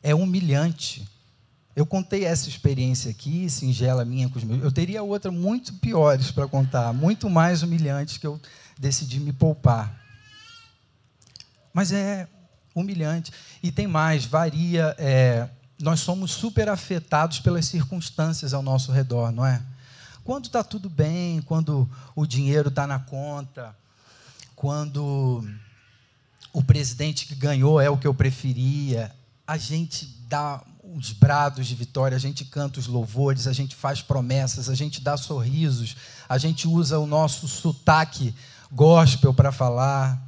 é 0.02 0.14
humilhante. 0.14 1.08
Eu 1.76 1.86
contei 1.86 2.24
essa 2.24 2.48
experiência 2.48 3.10
aqui, 3.10 3.48
singela 3.48 4.04
minha 4.04 4.28
com 4.28 4.38
os 4.38 4.44
meus. 4.44 4.62
Eu 4.62 4.72
teria 4.72 5.02
outra 5.02 5.30
muito 5.30 5.74
piores 5.74 6.30
para 6.30 6.48
contar, 6.48 6.92
muito 6.92 7.30
mais 7.30 7.62
humilhantes 7.62 8.18
que 8.18 8.26
eu 8.26 8.40
decidi 8.76 9.20
me 9.20 9.32
poupar. 9.32 9.94
Mas 11.72 11.92
é 11.92 12.26
humilhante. 12.74 13.32
E 13.62 13.70
tem 13.70 13.86
mais, 13.86 14.24
varia. 14.24 14.94
é, 14.98 15.48
nós 15.80 16.00
somos 16.00 16.32
super 16.32 16.68
afetados 16.68 17.38
pelas 17.38 17.66
circunstâncias 17.66 18.52
ao 18.52 18.62
nosso 18.62 18.90
redor, 18.90 19.30
não 19.30 19.46
é? 19.46 19.62
Quando 20.28 20.44
está 20.44 20.62
tudo 20.62 20.90
bem, 20.90 21.40
quando 21.40 21.88
o 22.14 22.26
dinheiro 22.26 22.68
está 22.68 22.86
na 22.86 22.98
conta, 22.98 23.74
quando 24.54 25.42
o 26.52 26.62
presidente 26.62 27.24
que 27.24 27.34
ganhou 27.34 27.80
é 27.80 27.88
o 27.88 27.96
que 27.96 28.06
eu 28.06 28.12
preferia, 28.12 29.10
a 29.46 29.56
gente 29.56 30.04
dá 30.28 30.62
os 30.84 31.12
brados 31.12 31.66
de 31.66 31.74
vitória, 31.74 32.14
a 32.14 32.20
gente 32.20 32.44
canta 32.44 32.78
os 32.78 32.86
louvores, 32.86 33.46
a 33.46 33.54
gente 33.54 33.74
faz 33.74 34.02
promessas, 34.02 34.68
a 34.68 34.74
gente 34.74 35.00
dá 35.00 35.16
sorrisos, 35.16 35.96
a 36.28 36.36
gente 36.36 36.68
usa 36.68 36.98
o 36.98 37.06
nosso 37.06 37.48
sotaque 37.48 38.34
gospel 38.70 39.32
para 39.32 39.50
falar. 39.50 40.22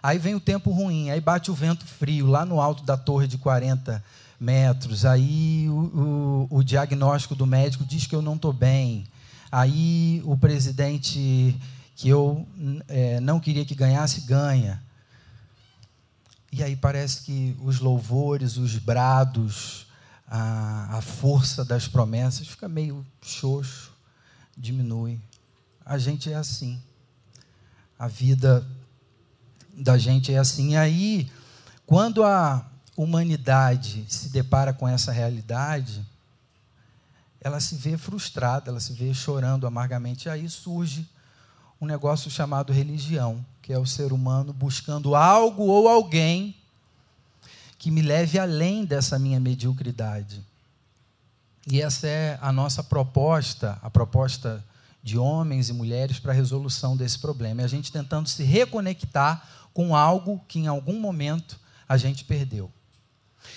Aí 0.00 0.18
vem 0.18 0.36
o 0.36 0.40
tempo 0.40 0.70
ruim, 0.70 1.10
aí 1.10 1.20
bate 1.20 1.50
o 1.50 1.54
vento 1.54 1.84
frio 1.84 2.28
lá 2.28 2.44
no 2.44 2.60
alto 2.60 2.84
da 2.84 2.96
torre 2.96 3.26
de 3.26 3.38
40 3.38 4.00
metros. 4.38 5.04
Aí 5.04 5.68
o, 5.68 6.48
o, 6.50 6.58
o 6.58 6.64
diagnóstico 6.64 7.34
do 7.34 7.46
médico 7.46 7.84
diz 7.84 8.06
que 8.06 8.14
eu 8.14 8.22
não 8.22 8.34
estou 8.34 8.52
bem. 8.52 9.06
Aí 9.50 10.22
o 10.24 10.36
presidente 10.36 11.56
que 11.96 12.08
eu 12.08 12.46
é, 12.86 13.18
não 13.20 13.40
queria 13.40 13.64
que 13.64 13.74
ganhasse, 13.74 14.20
ganha. 14.20 14.82
E 16.52 16.62
aí 16.62 16.76
parece 16.76 17.22
que 17.22 17.56
os 17.62 17.80
louvores, 17.80 18.56
os 18.56 18.76
brados, 18.76 19.86
a, 20.26 20.98
a 20.98 21.00
força 21.00 21.64
das 21.64 21.88
promessas 21.88 22.46
fica 22.46 22.68
meio 22.68 23.04
xoxo, 23.20 23.92
diminui. 24.56 25.20
A 25.84 25.98
gente 25.98 26.30
é 26.30 26.36
assim. 26.36 26.80
A 27.98 28.06
vida 28.06 28.66
da 29.72 29.98
gente 29.98 30.32
é 30.32 30.38
assim. 30.38 30.72
E 30.72 30.76
aí, 30.76 31.30
quando 31.86 32.22
a 32.22 32.67
humanidade 33.02 34.04
se 34.08 34.28
depara 34.28 34.72
com 34.72 34.86
essa 34.88 35.12
realidade, 35.12 36.04
ela 37.40 37.60
se 37.60 37.76
vê 37.76 37.96
frustrada, 37.96 38.70
ela 38.70 38.80
se 38.80 38.92
vê 38.92 39.14
chorando 39.14 39.66
amargamente. 39.66 40.26
E 40.26 40.30
aí 40.30 40.48
surge 40.48 41.08
um 41.80 41.86
negócio 41.86 42.28
chamado 42.28 42.72
religião, 42.72 43.44
que 43.62 43.72
é 43.72 43.78
o 43.78 43.86
ser 43.86 44.12
humano 44.12 44.52
buscando 44.52 45.14
algo 45.14 45.62
ou 45.62 45.88
alguém 45.88 46.56
que 47.78 47.92
me 47.92 48.02
leve 48.02 48.36
além 48.36 48.84
dessa 48.84 49.16
minha 49.16 49.38
mediocridade. 49.38 50.44
E 51.70 51.80
essa 51.80 52.08
é 52.08 52.36
a 52.42 52.50
nossa 52.50 52.82
proposta, 52.82 53.78
a 53.80 53.88
proposta 53.88 54.64
de 55.00 55.16
homens 55.16 55.68
e 55.68 55.72
mulheres 55.72 56.18
para 56.18 56.32
a 56.32 56.34
resolução 56.34 56.96
desse 56.96 57.20
problema. 57.20 57.62
É 57.62 57.64
a 57.64 57.68
gente 57.68 57.92
tentando 57.92 58.28
se 58.28 58.42
reconectar 58.42 59.48
com 59.72 59.94
algo 59.94 60.42
que 60.48 60.58
em 60.58 60.66
algum 60.66 60.98
momento 60.98 61.60
a 61.88 61.96
gente 61.96 62.24
perdeu. 62.24 62.72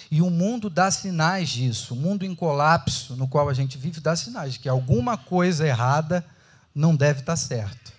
E 0.09 0.21
o 0.21 0.29
mundo 0.29 0.69
dá 0.69 0.91
sinais 0.91 1.49
disso. 1.49 1.93
O 1.93 1.97
mundo 1.97 2.25
em 2.25 2.35
colapso 2.35 3.15
no 3.15 3.27
qual 3.27 3.49
a 3.49 3.53
gente 3.53 3.77
vive 3.77 3.99
dá 3.99 4.15
sinais 4.15 4.53
de 4.53 4.59
que 4.59 4.69
alguma 4.69 5.17
coisa 5.17 5.67
errada 5.67 6.25
não 6.73 6.95
deve 6.95 7.21
estar 7.21 7.35
certo. 7.35 7.91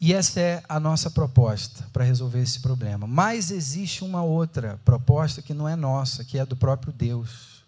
E 0.00 0.12
essa 0.12 0.40
é 0.40 0.62
a 0.68 0.78
nossa 0.78 1.10
proposta 1.10 1.84
para 1.92 2.04
resolver 2.04 2.40
esse 2.40 2.60
problema. 2.60 3.06
Mas 3.06 3.50
existe 3.50 4.04
uma 4.04 4.22
outra 4.22 4.78
proposta 4.84 5.40
que 5.40 5.54
não 5.54 5.68
é 5.68 5.74
nossa, 5.74 6.24
que 6.24 6.38
é 6.38 6.44
do 6.44 6.56
próprio 6.56 6.92
Deus, 6.92 7.64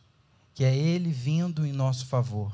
que 0.55 0.63
é 0.63 0.77
Ele 0.77 1.11
vindo 1.11 1.67
em 1.67 1.73
nosso 1.73 2.07
favor. 2.07 2.53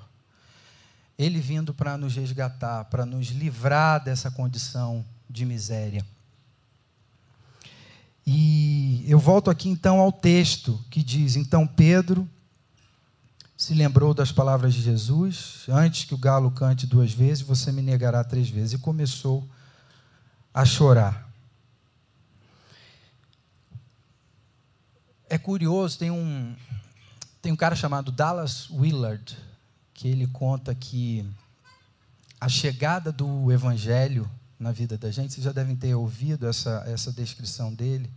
Ele 1.18 1.40
vindo 1.40 1.74
para 1.74 1.96
nos 1.96 2.14
resgatar, 2.14 2.84
para 2.84 3.04
nos 3.04 3.28
livrar 3.28 4.02
dessa 4.02 4.30
condição 4.30 5.04
de 5.28 5.44
miséria. 5.44 6.04
E 8.26 9.04
eu 9.06 9.18
volto 9.18 9.50
aqui 9.50 9.68
então 9.68 10.00
ao 10.00 10.10
texto 10.10 10.82
que 10.90 11.02
diz: 11.02 11.36
Então 11.36 11.66
Pedro 11.66 12.28
se 13.56 13.74
lembrou 13.74 14.12
das 14.12 14.32
palavras 14.32 14.74
de 14.74 14.82
Jesus, 14.82 15.64
antes 15.68 16.04
que 16.04 16.14
o 16.14 16.18
galo 16.18 16.50
cante 16.50 16.86
duas 16.86 17.12
vezes, 17.12 17.42
você 17.42 17.70
me 17.70 17.82
negará 17.82 18.24
três 18.24 18.48
vezes, 18.48 18.72
e 18.72 18.78
começou 18.78 19.48
a 20.52 20.64
chorar. 20.64 21.24
é 25.34 25.38
curioso, 25.38 25.98
tem 25.98 26.12
um, 26.12 26.54
tem 27.42 27.50
um 27.50 27.56
cara 27.56 27.74
chamado 27.74 28.12
Dallas 28.12 28.70
Willard, 28.70 29.36
que 29.92 30.06
ele 30.06 30.28
conta 30.28 30.72
que 30.74 31.28
a 32.40 32.48
chegada 32.48 33.10
do 33.10 33.50
evangelho 33.50 34.30
na 34.64 34.72
vida 34.72 34.96
da 34.96 35.10
gente, 35.10 35.34
vocês 35.34 35.44
já 35.44 35.52
devem 35.52 35.76
ter 35.76 35.94
ouvido 35.94 36.48
essa, 36.48 36.82
essa 36.86 37.12
descrição 37.12 37.72
dele, 37.74 38.10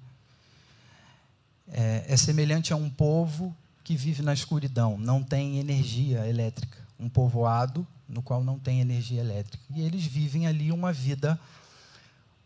é, 1.68 2.06
é 2.08 2.16
semelhante 2.16 2.72
a 2.72 2.78
um 2.78 2.90
povo 2.90 3.54
que 3.84 3.98
vive 3.98 4.22
na 4.22 4.34
escuridão, 4.34 4.98
não 4.98 5.22
tem 5.22 5.60
energia 5.60 6.26
elétrica. 6.26 6.78
Um 6.98 7.10
povoado 7.10 7.86
no 8.08 8.22
qual 8.22 8.46
não 8.46 8.58
tem 8.58 8.80
energia 8.80 9.20
elétrica. 9.20 9.62
E 9.76 9.82
eles 9.82 10.06
vivem 10.06 10.48
ali 10.48 10.72
uma 10.72 10.94
vida 10.94 11.38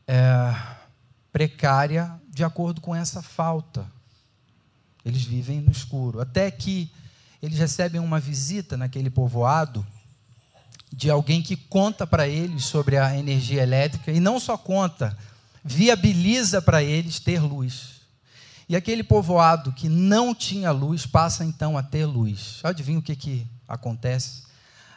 é, 0.08 0.52
precária 1.32 2.20
de 2.28 2.44
acordo 2.44 2.82
com 2.82 2.96
essa 2.96 3.22
falta. 3.22 3.86
Eles 5.06 5.24
vivem 5.24 5.62
no 5.62 5.72
escuro. 5.72 6.20
Até 6.20 6.50
que 6.50 6.92
eles 7.40 7.60
recebem 7.60 8.02
uma 8.02 8.20
visita 8.20 8.76
naquele 8.76 9.12
povoado 9.12 9.86
de 10.92 11.10
alguém 11.10 11.42
que 11.42 11.56
conta 11.56 12.06
para 12.06 12.28
eles 12.28 12.66
sobre 12.66 12.98
a 12.98 13.18
energia 13.18 13.64
elétrica 13.64 14.12
e 14.12 14.20
não 14.20 14.40
só 14.40 14.58
conta, 14.58 15.18
viabiliza 15.64 16.62
para 16.62 16.84
eles 16.84 17.20
ter 17.20 17.42
luz. 17.42 18.02
E 18.68 18.76
aquele 18.76 19.04
povoado 19.04 19.72
que 19.72 19.90
não 19.90 20.34
tinha 20.34 20.72
luz 20.72 21.06
passa 21.06 21.46
então 21.46 21.78
a 21.78 21.84
ter 21.84 22.06
luz. 22.06 22.60
Adivinha 22.64 23.00
o 23.00 23.02
que, 23.02 23.16
que 23.16 23.48
acontece? 23.68 24.44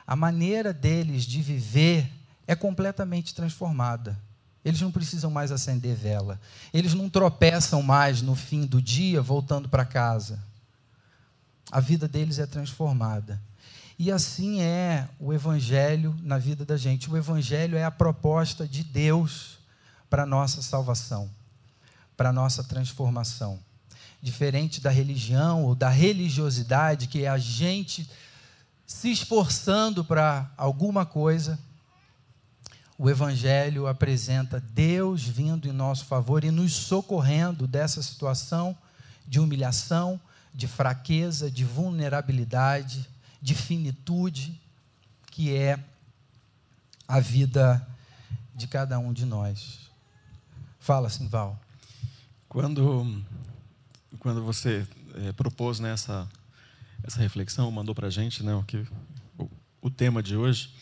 A 0.07 0.15
maneira 0.15 0.73
deles 0.73 1.25
de 1.25 1.41
viver 1.41 2.11
é 2.47 2.55
completamente 2.55 3.35
transformada. 3.35 4.19
Eles 4.65 4.81
não 4.81 4.91
precisam 4.91 5.31
mais 5.31 5.53
acender 5.53 5.95
vela. 5.95 6.41
Eles 6.73 6.95
não 6.95 7.09
tropeçam 7.09 7.83
mais 7.83 8.23
no 8.23 8.35
fim 8.35 8.67
do 8.67 8.81
dia 8.81 9.21
voltando 9.21 9.69
para 9.69 9.85
casa. 9.85 10.43
A 11.71 11.81
vida 11.81 12.09
deles 12.09 12.39
é 12.39 12.47
transformada. 12.47 13.41
E 13.99 14.11
assim 14.11 14.61
é 14.61 15.09
o 15.21 15.33
Evangelho 15.33 16.17
na 16.23 16.39
vida 16.39 16.65
da 16.65 16.77
gente. 16.77 17.11
O 17.11 17.17
Evangelho 17.17 17.77
é 17.77 17.85
a 17.85 17.91
proposta 17.91 18.67
de 18.67 18.83
Deus 18.83 19.59
para 20.11 20.25
a 20.25 20.27
nossa 20.27 20.63
salvação, 20.63 21.31
para 22.17 22.31
a 22.31 22.33
nossa 22.33 22.65
transformação. 22.65 23.59
Diferente 24.21 24.81
da 24.81 24.91
religião 24.91 25.65
ou 25.65 25.75
da 25.75 25.89
religiosidade, 25.89 27.07
que 27.07 27.25
é 27.25 27.29
a 27.29 27.39
gente 27.39 28.09
se 28.87 29.11
esforçando 29.11 30.05
para 30.05 30.51
alguma 30.57 31.07
coisa, 31.07 31.59
o 32.99 33.11
Evangelho 33.11 33.87
apresenta 33.87 34.61
Deus 34.61 35.23
vindo 35.23 35.69
em 35.69 35.73
nosso 35.73 36.05
favor 36.05 36.45
e 36.45 36.51
nos 36.51 36.73
socorrendo 36.73 37.67
dessa 37.67 38.03
situação 38.03 38.77
de 39.27 39.41
humilhação, 39.41 40.21
de 40.55 40.69
fraqueza, 40.69 41.51
de 41.51 41.65
vulnerabilidade, 41.65 43.09
de 43.45 43.55
finitude, 43.55 44.59
que 45.31 45.55
é 45.55 45.79
a 47.07 47.21
vida 47.21 47.87
de 48.55 48.67
cada 48.67 48.99
um 48.99 49.13
de 49.13 49.27
nós. 49.27 49.91
Fala, 50.81 51.11
Simval. 51.11 51.61
Quando, 52.49 53.23
quando 54.19 54.43
você 54.43 54.89
é, 55.17 55.33
propôs 55.33 55.79
nessa 55.79 56.25
né, 56.25 56.29
essa 57.03 57.21
reflexão, 57.21 57.71
mandou 57.71 57.95
para 57.95 58.07
a 58.07 58.11
gente 58.11 58.43
né, 58.43 58.55
o, 58.55 58.63
que, 58.63 58.79
o, 59.37 59.51
o 59.83 59.91
tema 59.91 60.23
de 60.23 60.35
hoje, 60.35 60.73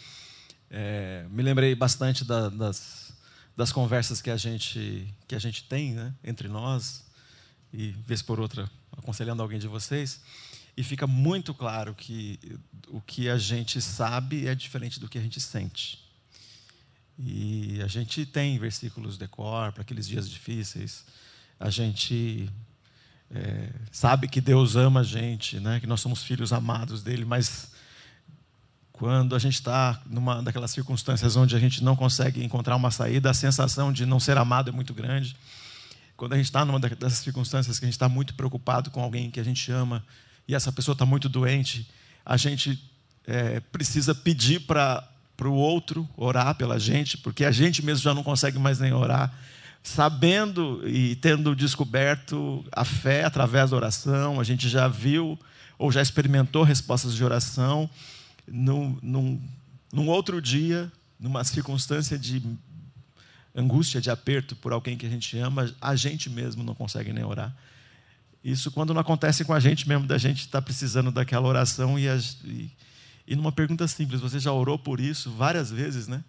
é, 0.70 1.26
me 1.30 1.42
lembrei 1.42 1.74
bastante 1.74 2.24
da, 2.24 2.48
das, 2.48 3.12
das 3.56 3.72
conversas 3.72 4.22
que 4.22 4.30
a 4.30 4.36
gente, 4.36 5.12
que 5.26 5.34
a 5.34 5.40
gente 5.40 5.64
tem 5.64 5.94
né, 5.94 6.14
entre 6.22 6.46
nós, 6.46 7.02
e 7.72 7.90
vez 8.06 8.22
por 8.22 8.38
outra 8.38 8.70
aconselhando 8.96 9.42
alguém 9.42 9.58
de 9.58 9.66
vocês, 9.66 10.20
e 10.76 10.82
fica 10.82 11.06
muito 11.06 11.52
claro 11.52 11.94
que 11.94 12.38
o 12.88 13.00
que 13.00 13.28
a 13.28 13.36
gente 13.36 13.80
sabe 13.80 14.46
é 14.46 14.54
diferente 14.54 14.98
do 14.98 15.08
que 15.08 15.18
a 15.18 15.20
gente 15.20 15.40
sente. 15.40 15.98
E 17.18 17.80
a 17.82 17.86
gente 17.86 18.24
tem 18.24 18.58
versículos 18.58 19.18
de 19.18 19.28
cor 19.28 19.72
para 19.72 19.82
aqueles 19.82 20.08
dias 20.08 20.28
difíceis, 20.28 21.04
a 21.60 21.70
gente 21.70 22.50
é, 23.30 23.70
sabe 23.90 24.26
que 24.28 24.40
Deus 24.40 24.74
ama 24.74 25.00
a 25.00 25.04
gente, 25.04 25.60
né? 25.60 25.78
que 25.78 25.86
nós 25.86 26.00
somos 26.00 26.22
filhos 26.22 26.52
amados 26.52 27.02
dele, 27.02 27.24
mas 27.24 27.70
quando 28.92 29.34
a 29.34 29.38
gente 29.38 29.54
está 29.54 30.00
numa 30.06 30.42
daquelas 30.42 30.70
circunstâncias 30.70 31.36
onde 31.36 31.54
a 31.54 31.58
gente 31.58 31.84
não 31.84 31.94
consegue 31.94 32.42
encontrar 32.42 32.76
uma 32.76 32.90
saída, 32.90 33.30
a 33.30 33.34
sensação 33.34 33.92
de 33.92 34.06
não 34.06 34.18
ser 34.18 34.38
amado 34.38 34.70
é 34.70 34.72
muito 34.72 34.94
grande. 34.94 35.36
Quando 36.16 36.32
a 36.32 36.36
gente 36.36 36.46
está 36.46 36.64
numa 36.64 36.80
dessas 36.80 37.18
circunstâncias 37.18 37.78
que 37.78 37.84
a 37.84 37.88
gente 37.88 37.94
está 37.94 38.08
muito 38.08 38.34
preocupado 38.34 38.90
com 38.90 39.02
alguém 39.02 39.30
que 39.30 39.40
a 39.40 39.44
gente 39.44 39.70
ama 39.70 40.04
e 40.46 40.54
essa 40.54 40.72
pessoa 40.72 40.94
está 40.94 41.06
muito 41.06 41.28
doente, 41.28 41.88
a 42.24 42.36
gente 42.36 42.82
é, 43.26 43.60
precisa 43.60 44.14
pedir 44.14 44.60
para 44.60 45.06
o 45.44 45.52
outro 45.52 46.08
orar 46.16 46.54
pela 46.54 46.78
gente, 46.78 47.18
porque 47.18 47.44
a 47.44 47.50
gente 47.50 47.84
mesmo 47.84 48.02
já 48.02 48.14
não 48.14 48.22
consegue 48.22 48.58
mais 48.58 48.78
nem 48.78 48.92
orar 48.92 49.32
sabendo 49.82 50.86
e 50.88 51.16
tendo 51.16 51.56
descoberto 51.56 52.64
a 52.70 52.84
fé 52.84 53.24
através 53.24 53.70
da 53.70 53.76
oração, 53.76 54.38
a 54.38 54.44
gente 54.44 54.68
já 54.68 54.86
viu 54.86 55.38
ou 55.76 55.90
já 55.90 56.00
experimentou 56.00 56.62
respostas 56.62 57.14
de 57.14 57.24
oração, 57.24 57.90
num, 58.46 58.96
num, 59.02 59.40
num 59.92 60.08
outro 60.08 60.40
dia, 60.40 60.90
numa 61.18 61.42
circunstância 61.42 62.16
de 62.16 62.40
angústia, 63.54 64.00
de 64.00 64.10
aperto 64.10 64.54
por 64.54 64.72
alguém 64.72 64.96
que 64.96 65.04
a 65.04 65.08
gente 65.08 65.36
ama, 65.38 65.72
a 65.80 65.96
gente 65.96 66.30
mesmo 66.30 66.62
não 66.62 66.74
consegue 66.74 67.12
nem 67.12 67.24
orar. 67.24 67.54
Isso 68.44 68.70
quando 68.70 68.92
não 68.92 69.00
acontece 69.00 69.44
com 69.44 69.52
a 69.52 69.60
gente 69.60 69.88
mesmo, 69.88 70.06
da 70.06 70.18
gente 70.18 70.40
estar 70.40 70.60
tá 70.60 70.62
precisando 70.62 71.12
daquela 71.12 71.46
oração 71.46 71.98
e, 71.98 72.06
e, 72.44 72.70
e 73.26 73.36
numa 73.36 73.52
pergunta 73.52 73.86
simples, 73.86 74.20
você 74.20 74.40
já 74.40 74.52
orou 74.52 74.78
por 74.78 74.98
isso 74.98 75.30
várias 75.30 75.70
vezes, 75.70 76.08
né? 76.08 76.24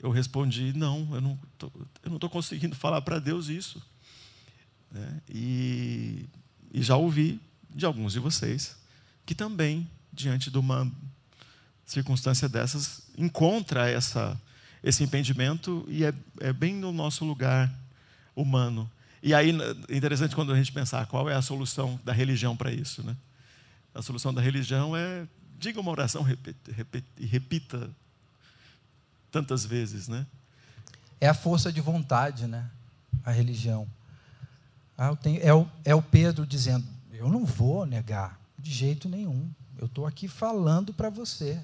eu 0.00 0.10
respondi: 0.10 0.72
não, 0.74 1.08
eu 1.12 1.20
não 1.20 1.38
tô, 1.58 1.70
eu 2.02 2.08
não 2.08 2.16
estou 2.16 2.30
conseguindo 2.30 2.74
falar 2.74 3.00
para 3.02 3.18
Deus 3.18 3.48
isso. 3.48 3.82
Né? 4.90 5.20
E, 5.28 6.28
e 6.72 6.82
já 6.82 6.96
ouvi 6.96 7.40
de 7.74 7.84
alguns 7.84 8.12
de 8.12 8.18
vocês 8.18 8.76
que 9.24 9.34
também, 9.34 9.88
diante 10.12 10.50
de 10.50 10.58
uma 10.58 10.90
circunstância 11.84 12.48
dessas, 12.48 13.02
encontra 13.18 13.90
essa, 13.90 14.40
esse 14.82 15.02
impedimento 15.02 15.84
e 15.88 16.04
é, 16.04 16.14
é 16.40 16.52
bem 16.52 16.74
no 16.74 16.92
nosso 16.92 17.24
lugar 17.24 17.72
humano. 18.34 18.90
E 19.26 19.34
aí 19.34 19.50
é 19.88 19.96
interessante 19.96 20.36
quando 20.36 20.52
a 20.52 20.56
gente 20.56 20.70
pensar 20.70 21.04
qual 21.06 21.28
é 21.28 21.34
a 21.34 21.42
solução 21.42 21.98
da 22.04 22.12
religião 22.12 22.56
para 22.56 22.70
isso. 22.70 23.02
Né? 23.02 23.16
A 23.92 24.00
solução 24.00 24.32
da 24.32 24.40
religião 24.40 24.96
é 24.96 25.26
diga 25.58 25.80
uma 25.80 25.90
oração 25.90 26.22
repita, 26.22 26.70
repita, 26.70 27.08
e 27.18 27.26
repita 27.26 27.90
tantas 29.28 29.66
vezes, 29.66 30.06
né? 30.06 30.24
É 31.20 31.26
a 31.26 31.34
força 31.34 31.72
de 31.72 31.80
vontade, 31.80 32.46
né? 32.46 32.70
A 33.24 33.32
religião. 33.32 33.88
Ah, 34.96 35.16
tenho, 35.16 35.42
é, 35.42 35.52
o, 35.52 35.68
é 35.84 35.92
o 35.92 36.02
Pedro 36.02 36.46
dizendo: 36.46 36.86
Eu 37.12 37.28
não 37.28 37.44
vou 37.44 37.84
negar, 37.84 38.40
de 38.56 38.72
jeito 38.72 39.08
nenhum. 39.08 39.50
Eu 39.76 39.86
estou 39.86 40.06
aqui 40.06 40.28
falando 40.28 40.94
para 40.94 41.10
você. 41.10 41.60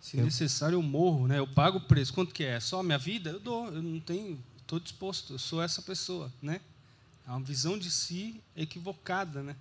Se 0.00 0.18
eu... 0.18 0.24
necessário, 0.24 0.74
eu 0.74 0.82
morro, 0.82 1.28
né? 1.28 1.38
Eu 1.38 1.46
pago 1.46 1.78
o 1.78 1.82
preço. 1.82 2.12
Quanto 2.12 2.34
que 2.34 2.42
é? 2.42 2.58
Só 2.58 2.80
a 2.80 2.82
minha 2.82 2.98
vida? 2.98 3.30
Eu 3.30 3.38
dou. 3.38 3.66
Eu 3.68 3.80
não 3.80 4.00
tenho. 4.00 4.42
Estou 4.56 4.80
disposto. 4.80 5.34
Eu 5.34 5.38
sou 5.38 5.62
essa 5.62 5.80
pessoa, 5.80 6.32
né? 6.42 6.60
É 7.26 7.30
uma 7.30 7.40
visão 7.40 7.78
de 7.78 7.90
si 7.90 8.40
equivocada, 8.56 9.42
né? 9.42 9.56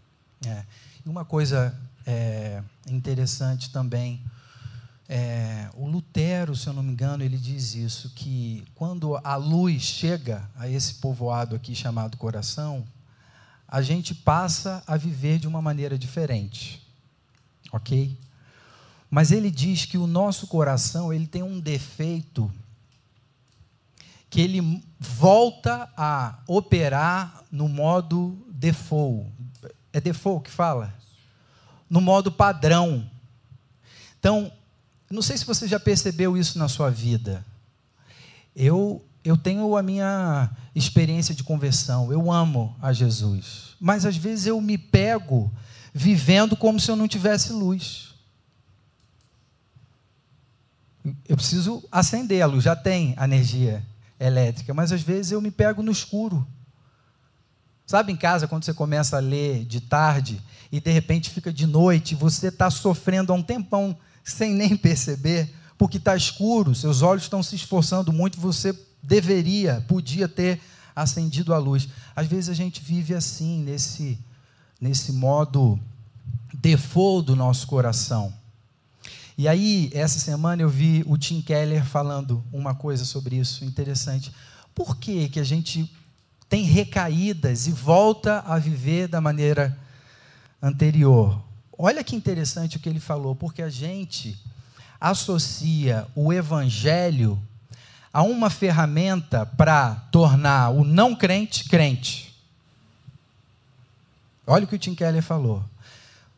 É. 0.46 0.66
Uma 1.06 1.24
coisa 1.24 1.78
é, 2.06 2.62
interessante 2.88 3.72
também 3.72 4.22
é, 5.08 5.70
o 5.76 5.88
Lutero, 5.88 6.56
se 6.56 6.68
eu 6.68 6.74
não 6.74 6.82
me 6.82 6.92
engano, 6.92 7.24
ele 7.24 7.38
diz 7.38 7.76
isso, 7.76 8.10
que 8.16 8.66
quando 8.74 9.20
a 9.24 9.36
luz 9.36 9.82
chega 9.82 10.50
a 10.56 10.68
esse 10.68 10.96
povoado 10.96 11.56
aqui 11.56 11.76
chamado 11.76 12.18
coração, 12.18 12.84
a 13.68 13.82
gente 13.82 14.16
passa 14.16 14.84
a 14.88 14.96
viver 14.96 15.40
de 15.40 15.48
uma 15.48 15.62
maneira 15.62 15.98
diferente. 15.98 16.82
Ok? 17.72 18.18
Mas 19.10 19.32
ele 19.32 19.52
diz 19.52 19.86
que 19.86 19.98
o 19.98 20.08
nosso 20.08 20.48
coração 20.48 21.12
ele 21.12 21.28
tem 21.28 21.44
um 21.44 21.60
defeito 21.60 22.52
que 24.34 24.42
ele 24.42 24.84
volta 25.00 25.88
a 25.96 26.40
operar 26.48 27.44
no 27.52 27.70
modo 27.70 28.36
default. 28.50 29.32
É 29.94 30.02
default 30.02 30.46
que 30.46 30.50
fala? 30.50 30.92
No 31.88 32.02
modo 32.02 32.32
padrão. 32.32 33.08
Então, 34.18 34.52
não 35.08 35.22
sei 35.22 35.38
se 35.38 35.46
você 35.46 35.68
já 35.68 35.80
percebeu 35.80 36.36
isso 36.36 36.58
na 36.58 36.68
sua 36.68 36.90
vida. 36.90 37.46
Eu, 38.56 39.06
eu 39.24 39.38
tenho 39.38 39.78
a 39.78 39.84
minha 39.84 40.50
experiência 40.74 41.36
de 41.36 41.44
conversão, 41.44 42.12
eu 42.12 42.32
amo 42.32 42.76
a 42.82 42.92
Jesus. 42.92 43.76
Mas 43.80 44.04
às 44.04 44.18
vezes 44.18 44.48
eu 44.48 44.60
me 44.60 44.80
pego 44.80 45.54
vivendo 45.94 46.58
como 46.58 46.80
se 46.80 46.90
eu 46.90 46.96
não 46.96 47.08
tivesse 47.08 47.54
luz. 47.54 48.16
Eu 51.30 51.36
preciso 51.36 51.84
acender 51.92 52.42
a 52.42 52.48
luz, 52.48 52.64
já 52.64 52.76
tem 52.76 53.14
energia 53.22 53.93
elétrica, 54.26 54.74
mas 54.74 54.92
às 54.92 55.02
vezes 55.02 55.32
eu 55.32 55.42
me 55.42 55.52
pego 55.52 55.84
no 55.84 55.92
escuro. 55.92 56.46
Sabe 57.86 58.12
em 58.12 58.16
casa, 58.16 58.48
quando 58.48 58.64
você 58.64 58.74
começa 58.74 59.18
a 59.18 59.20
ler 59.20 59.66
de 59.66 59.82
tarde 59.82 60.42
e 60.72 60.80
de 60.80 60.92
repente 60.92 61.30
fica 61.30 61.52
de 61.52 61.68
noite, 61.68 62.16
você 62.16 62.48
está 62.48 62.70
sofrendo 62.70 63.34
há 63.34 63.36
um 63.36 63.44
tempão 63.44 63.96
sem 64.24 64.54
nem 64.54 64.76
perceber, 64.78 65.54
porque 65.78 65.98
está 65.98 66.16
escuro, 66.16 66.74
seus 66.74 67.02
olhos 67.02 67.24
estão 67.24 67.44
se 67.44 67.56
esforçando 67.56 68.14
muito, 68.14 68.40
você 68.40 68.74
deveria, 69.02 69.84
podia 69.88 70.28
ter 70.28 70.62
acendido 70.96 71.54
a 71.54 71.58
luz. 71.58 71.90
Às 72.16 72.28
vezes 72.28 72.50
a 72.50 72.54
gente 72.54 72.82
vive 72.82 73.14
assim, 73.14 73.62
nesse, 73.64 74.18
nesse 74.80 75.12
modo 75.12 75.78
default 76.54 77.28
do 77.28 77.36
nosso 77.36 77.68
coração. 77.68 78.34
E 79.38 79.48
aí, 79.48 79.90
essa 79.94 80.20
semana 80.20 80.62
eu 80.62 80.70
vi 80.70 81.04
o 81.08 81.18
Tim 81.18 81.42
Keller 81.42 81.84
falando 81.84 82.44
uma 82.54 82.76
coisa 82.76 83.04
sobre 83.04 83.36
isso 83.38 83.66
interessante. 83.66 84.32
Por 84.76 84.98
que, 84.98 85.28
que 85.30 85.40
a 85.40 85.44
gente 85.44 85.92
tem 86.48 86.64
recaídas 86.64 87.66
e 87.66 87.72
volta 87.72 88.44
a 88.46 88.60
viver 88.60 89.08
da 89.08 89.20
maneira 89.20 89.76
anterior? 90.62 91.42
Olha 91.76 92.04
que 92.04 92.16
interessante 92.16 92.78
o 92.78 92.80
que 92.80 92.88
ele 92.88 93.00
falou, 93.00 93.36
porque 93.36 93.64
a 93.64 93.70
gente 93.70 94.38
associa 95.02 96.08
o 96.16 96.32
evangelho 96.32 97.42
a 98.14 98.22
uma 98.22 98.52
ferramenta 98.52 99.46
para 99.46 99.96
tornar 100.12 100.70
o 100.70 100.84
não 100.84 101.16
crente 101.16 101.68
crente. 101.68 102.32
Olha 104.46 104.66
o 104.66 104.68
que 104.68 104.76
o 104.76 104.80
Tim 104.80 104.94
Keller 104.94 105.24
falou. 105.24 105.64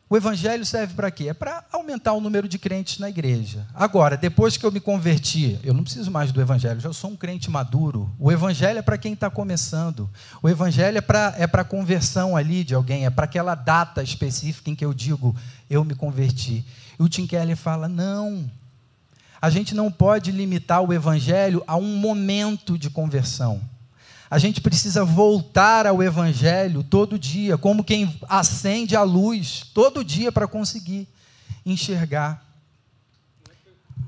O 0.07 0.15
evangelho 0.15 0.63
serve 0.63 0.93
para 0.93 1.09
quê? 1.09 1.29
É 1.29 1.33
para 1.33 1.63
aumentar 1.71 2.13
o 2.13 2.21
número 2.21 2.47
de 2.47 2.59
crentes 2.59 2.99
na 2.99 3.09
igreja. 3.09 3.65
Agora, 3.73 4.15
depois 4.15 4.55
que 4.55 4.63
eu 4.63 4.71
me 4.71 4.79
converti, 4.79 5.59
eu 5.63 5.73
não 5.73 5.83
preciso 5.83 6.11
mais 6.11 6.31
do 6.31 6.39
evangelho, 6.39 6.79
já 6.79 6.93
sou 6.93 7.09
um 7.09 7.15
crente 7.15 7.49
maduro. 7.49 8.13
O 8.19 8.31
evangelho 8.31 8.77
é 8.77 8.81
para 8.83 8.99
quem 8.99 9.13
está 9.13 9.31
começando. 9.31 10.07
O 10.43 10.47
evangelho 10.47 10.99
é 10.99 11.01
para 11.01 11.33
é 11.39 11.43
a 11.45 11.63
conversão 11.63 12.37
ali 12.37 12.63
de 12.63 12.75
alguém, 12.75 13.05
é 13.05 13.09
para 13.09 13.25
aquela 13.25 13.55
data 13.55 14.03
específica 14.03 14.69
em 14.69 14.75
que 14.75 14.85
eu 14.85 14.93
digo, 14.93 15.35
eu 15.67 15.83
me 15.83 15.95
converti. 15.95 16.63
E 16.99 17.03
o 17.03 17.09
Tim 17.09 17.25
Keller 17.25 17.57
fala: 17.57 17.87
não, 17.87 18.49
a 19.41 19.49
gente 19.49 19.73
não 19.73 19.91
pode 19.91 20.31
limitar 20.31 20.83
o 20.83 20.93
evangelho 20.93 21.63
a 21.65 21.75
um 21.75 21.97
momento 21.97 22.77
de 22.77 22.91
conversão. 22.91 23.59
A 24.29 24.39
gente 24.39 24.59
precisa 24.59 25.05
voltar 25.05 25.85
ao 25.85 26.01
Evangelho 26.01 26.83
todo 26.83 27.19
dia, 27.19 27.57
como 27.57 27.83
quem 27.83 28.19
acende 28.27 28.95
a 28.95 29.03
luz 29.03 29.63
todo 29.73 30.03
dia 30.03 30.31
para 30.31 30.47
conseguir 30.47 31.07
enxergar. 31.65 32.43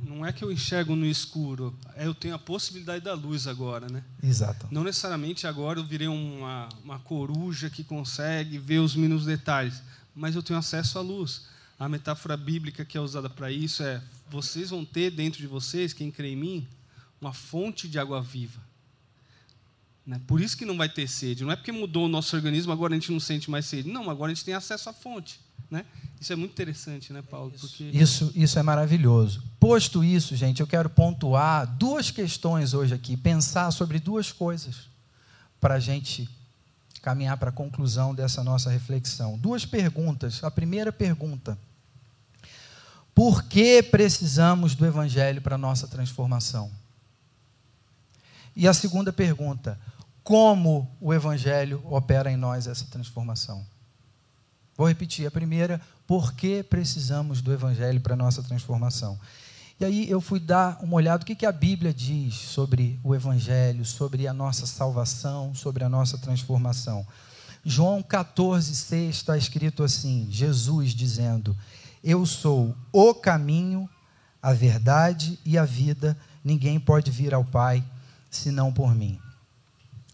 Não 0.01 0.25
é 0.25 0.33
que 0.33 0.43
eu 0.43 0.51
enxergo 0.51 0.95
no 0.95 1.05
escuro, 1.05 1.77
é 1.95 2.07
eu 2.07 2.15
tenho 2.15 2.33
a 2.33 2.39
possibilidade 2.39 3.03
da 3.03 3.13
luz 3.13 3.45
agora, 3.45 3.87
né? 3.87 4.03
Exato. 4.23 4.67
Não 4.71 4.83
necessariamente 4.83 5.45
agora 5.45 5.79
eu 5.79 5.85
virei 5.85 6.07
uma, 6.07 6.67
uma 6.83 6.97
coruja 6.97 7.69
que 7.69 7.83
consegue 7.83 8.57
ver 8.57 8.79
os 8.79 8.95
mínimos 8.95 9.25
detalhes, 9.25 9.83
mas 10.15 10.35
eu 10.35 10.41
tenho 10.41 10.57
acesso 10.57 10.97
à 10.97 11.01
luz. 11.01 11.45
A 11.79 11.87
metáfora 11.87 12.35
bíblica 12.35 12.83
que 12.83 12.97
é 12.97 13.01
usada 13.01 13.29
para 13.29 13.51
isso 13.51 13.83
é: 13.83 14.01
vocês 14.27 14.71
vão 14.71 14.83
ter 14.83 15.11
dentro 15.11 15.39
de 15.39 15.45
vocês, 15.45 15.93
quem 15.93 16.09
crê 16.09 16.31
em 16.31 16.35
mim, 16.35 16.67
uma 17.21 17.33
fonte 17.33 17.87
de 17.87 17.99
água 17.99 18.19
viva. 18.19 18.66
Né? 20.07 20.21
Por 20.25 20.39
isso 20.39 20.55
que 20.55 20.63
não 20.63 20.77
vai 20.77 20.87
ter 20.87 21.05
sede. 21.05 21.43
Não 21.43 21.51
é 21.51 21.55
porque 21.57 21.71
mudou 21.71 22.05
o 22.05 22.07
nosso 22.07 22.33
organismo, 22.33 22.71
agora 22.71 22.93
a 22.93 22.95
gente 22.97 23.11
não 23.11 23.19
sente 23.19 23.51
mais 23.51 23.65
sede. 23.65 23.89
Não, 23.89 24.09
agora 24.09 24.31
a 24.31 24.33
gente 24.33 24.45
tem 24.45 24.53
acesso 24.53 24.89
à 24.89 24.93
fonte. 24.93 25.37
Né? 25.69 25.85
Isso 26.19 26.31
é 26.31 26.35
muito 26.37 26.51
interessante, 26.53 27.11
né, 27.11 27.21
Paulo? 27.21 27.51
Porque... 27.59 27.83
Isso, 27.83 28.31
isso 28.33 28.57
é 28.57 28.63
maravilhoso. 28.63 29.43
Posto 29.59 30.01
isso, 30.01 30.33
gente, 30.33 30.61
eu 30.61 30.67
quero 30.67 30.89
pontuar 30.89 31.67
duas 31.75 32.09
questões 32.09 32.73
hoje 32.73 32.93
aqui, 32.93 33.17
pensar 33.17 33.69
sobre 33.71 33.99
duas 33.99 34.31
coisas 34.31 34.87
para 35.59 35.73
a 35.73 35.79
gente 35.79 36.29
caminhar 37.01 37.35
para 37.35 37.49
a 37.49 37.53
conclusão 37.53 38.15
dessa 38.15 38.41
nossa 38.43 38.69
reflexão. 38.69 39.37
Duas 39.37 39.65
perguntas. 39.65 40.41
A 40.41 40.49
primeira 40.49 40.91
pergunta: 40.93 41.57
por 43.13 43.43
que 43.43 43.83
precisamos 43.83 44.73
do 44.73 44.85
Evangelho 44.85 45.41
para 45.41 45.55
a 45.55 45.57
nossa 45.57 45.85
transformação? 45.85 46.71
E 48.55 48.67
a 48.67 48.73
segunda 48.73 49.11
pergunta: 49.11 49.79
como 50.27 50.85
o 50.99 51.13
Evangelho 51.13 51.81
opera 51.85 52.29
em 52.29 52.35
nós 52.35 52.67
essa 52.67 52.83
transformação. 52.83 53.65
Vou 54.75 54.85
repetir. 54.85 55.25
A 55.25 55.31
primeira, 55.31 55.79
por 56.05 56.33
que 56.33 56.61
precisamos 56.63 57.41
do 57.41 57.53
Evangelho 57.53 58.01
para 58.01 58.13
a 58.13 58.17
nossa 58.17 58.43
transformação? 58.43 59.17
E 59.79 59.85
aí 59.85 60.09
eu 60.09 60.19
fui 60.19 60.41
dar 60.41 60.79
uma 60.83 60.97
olhada 60.97 61.23
o 61.23 61.25
que, 61.25 61.33
que 61.33 61.45
a 61.45 61.51
Bíblia 61.53 61.93
diz 61.93 62.35
sobre 62.35 62.99
o 63.05 63.15
Evangelho, 63.15 63.85
sobre 63.85 64.27
a 64.27 64.33
nossa 64.33 64.65
salvação, 64.65 65.55
sobre 65.55 65.85
a 65.85 65.89
nossa 65.89 66.17
transformação. 66.17 67.07
João 67.63 68.03
14, 68.03 68.75
6 68.75 69.15
está 69.15 69.37
escrito 69.37 69.81
assim: 69.81 70.27
Jesus 70.29 70.91
dizendo: 70.91 71.55
Eu 72.03 72.25
sou 72.25 72.75
o 72.91 73.13
caminho, 73.13 73.89
a 74.41 74.51
verdade 74.51 75.39
e 75.45 75.57
a 75.57 75.63
vida, 75.63 76.17
ninguém 76.43 76.81
pode 76.81 77.11
vir 77.11 77.33
ao 77.33 77.45
Pai 77.45 77.81
senão 78.29 78.73
por 78.73 78.93
mim. 78.93 79.21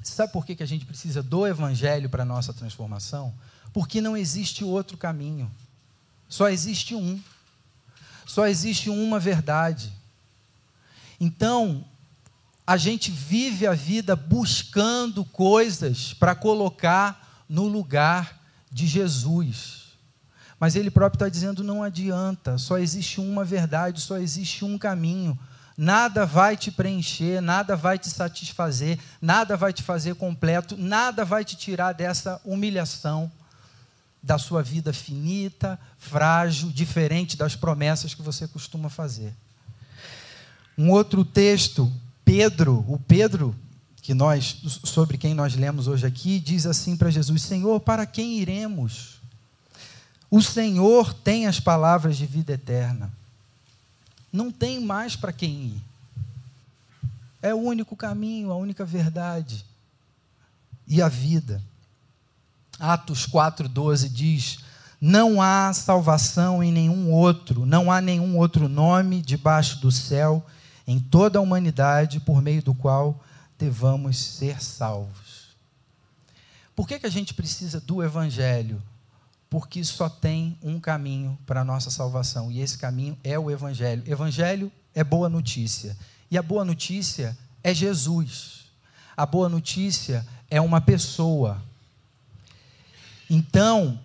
Sabe 0.04 0.32
por 0.34 0.46
que, 0.46 0.56
que 0.56 0.63
a 0.63 0.68
gente 0.68 0.86
precisa 0.86 1.24
do 1.24 1.48
Evangelho 1.48 2.10
para 2.10 2.24
a 2.24 2.26
nossa 2.26 2.54
transformação? 2.54 3.34
Porque 3.72 4.02
não 4.02 4.16
existe 4.16 4.63
outro 4.63 4.98
caminho. 4.98 5.50
Só 6.28 6.50
existe 6.50 6.96
um. 6.96 7.22
Só 8.26 8.48
existe 8.48 8.89
uma 8.89 9.20
verdade. 9.20 9.92
Então, 11.20 11.86
a 12.66 12.78
gente 12.78 13.12
vive 13.12 13.68
a 13.68 13.74
vida 13.74 14.16
buscando 14.16 15.24
coisas 15.26 16.13
para 16.13 16.34
colocar 16.34 17.46
no 17.48 17.68
lugar 17.68 18.42
de 18.72 18.88
Jesus. 18.88 19.84
Mas 20.60 20.76
ele 20.76 20.89
próprio 20.89 21.18
está 21.18 21.30
dizendo: 21.30 21.63
não 21.63 21.84
adianta, 21.84 22.58
só 22.58 22.78
existe 22.78 23.20
uma 23.20 23.44
verdade, 23.44 24.00
só 24.00 24.18
existe 24.18 24.63
um 24.63 24.78
caminho. 24.78 25.38
Nada 25.78 26.26
vai 26.26 26.56
te 26.56 26.72
preencher, 26.72 27.42
nada 27.42 27.76
vai 27.76 27.98
te 27.98 28.10
satisfazer, 28.10 29.00
nada 29.20 29.58
vai 29.58 29.74
te 29.74 29.82
fazer 29.82 30.16
completo, 30.16 30.78
nada 30.78 31.26
vai 31.26 31.44
te 31.44 31.56
tirar 31.56 31.94
dessa 31.94 32.40
humilhação 32.46 33.32
da 34.22 34.38
sua 34.38 34.62
vida 34.62 34.94
finita, 34.94 35.80
frágil, 35.98 36.70
diferente 36.70 37.36
das 37.36 37.56
promessas 37.56 38.14
que 38.14 38.22
você 38.22 38.48
costuma 38.48 38.90
fazer. 38.90 39.34
Um 40.78 40.92
outro 40.92 41.26
texto, 41.26 41.92
Pedro, 42.24 42.86
o 42.88 43.00
Pedro 43.00 43.56
que 44.02 44.14
nós 44.14 44.58
sobre 44.84 45.18
quem 45.18 45.34
nós 45.34 45.56
lemos 45.56 45.88
hoje 45.88 46.06
aqui, 46.06 46.40
diz 46.40 46.66
assim 46.66 46.96
para 46.96 47.10
Jesus: 47.10 47.42
Senhor, 47.42 47.80
para 47.80 48.06
quem 48.06 48.38
iremos? 48.38 49.22
O 50.30 50.42
Senhor 50.42 51.14
tem 51.14 51.48
as 51.48 51.60
palavras 51.60 52.18
de 52.18 52.26
vida 52.26 52.54
eterna 52.54 53.12
não 54.34 54.52
tem 54.52 54.80
mais 54.82 55.15
para 55.15 55.32
quem 55.32 55.67
ir. 55.67 55.82
É 57.39 57.54
o 57.54 57.60
único 57.60 57.96
caminho, 57.96 58.52
a 58.52 58.56
única 58.56 58.84
verdade 58.84 59.63
e 60.88 61.02
a 61.02 61.08
vida. 61.08 61.62
Atos 62.80 63.28
4:12 63.28 64.10
diz: 64.10 64.60
Não 65.00 65.39
há 65.39 65.72
salvação 65.74 66.63
em 66.63 66.72
nenhum 66.72 67.12
outro, 67.12 67.65
não 67.65 67.91
há 67.91 68.02
nenhum 68.02 68.38
outro 68.38 68.67
nome 68.67 69.22
debaixo 69.22 69.80
do 69.80 69.91
céu 69.91 70.43
em 70.88 71.00
toda 71.00 71.38
a 71.38 71.41
humanidade 71.41 72.19
por 72.19 72.41
meio 72.41 72.63
do 72.63 72.74
qual 72.74 73.24
devamos 73.58 74.17
ser 74.17 74.62
salvos. 74.62 75.54
Por 76.76 76.88
que, 76.88 77.00
que 77.00 77.06
a 77.06 77.12
gente 77.12 77.34
precisa 77.34 77.80
do 77.80 78.04
evangelho? 78.04 78.82
Porque 79.54 79.84
só 79.84 80.10
tem 80.10 80.58
um 80.63 80.80
caminho 80.80 81.38
para 81.46 81.62
a 81.62 81.63
nossa 81.63 81.92
salvação, 81.92 82.52
e 82.52 82.60
esse 82.60 82.76
caminho 82.76 83.16
é 83.24 83.38
o 83.38 83.52
Evangelho. 83.52 84.02
Evangelho 84.08 84.72
é 84.96 85.04
boa 85.04 85.30
notícia, 85.30 85.96
e 86.32 86.39
a 86.39 86.42
boa 86.42 86.66
notícia 86.66 87.38
é 87.63 87.72
Jesus. 87.72 88.63
A 89.16 89.28
boa 89.28 89.48
notícia 89.48 90.26
é 90.50 90.60
uma 90.60 90.82
pessoa. 90.82 91.62
Então, 93.30 94.00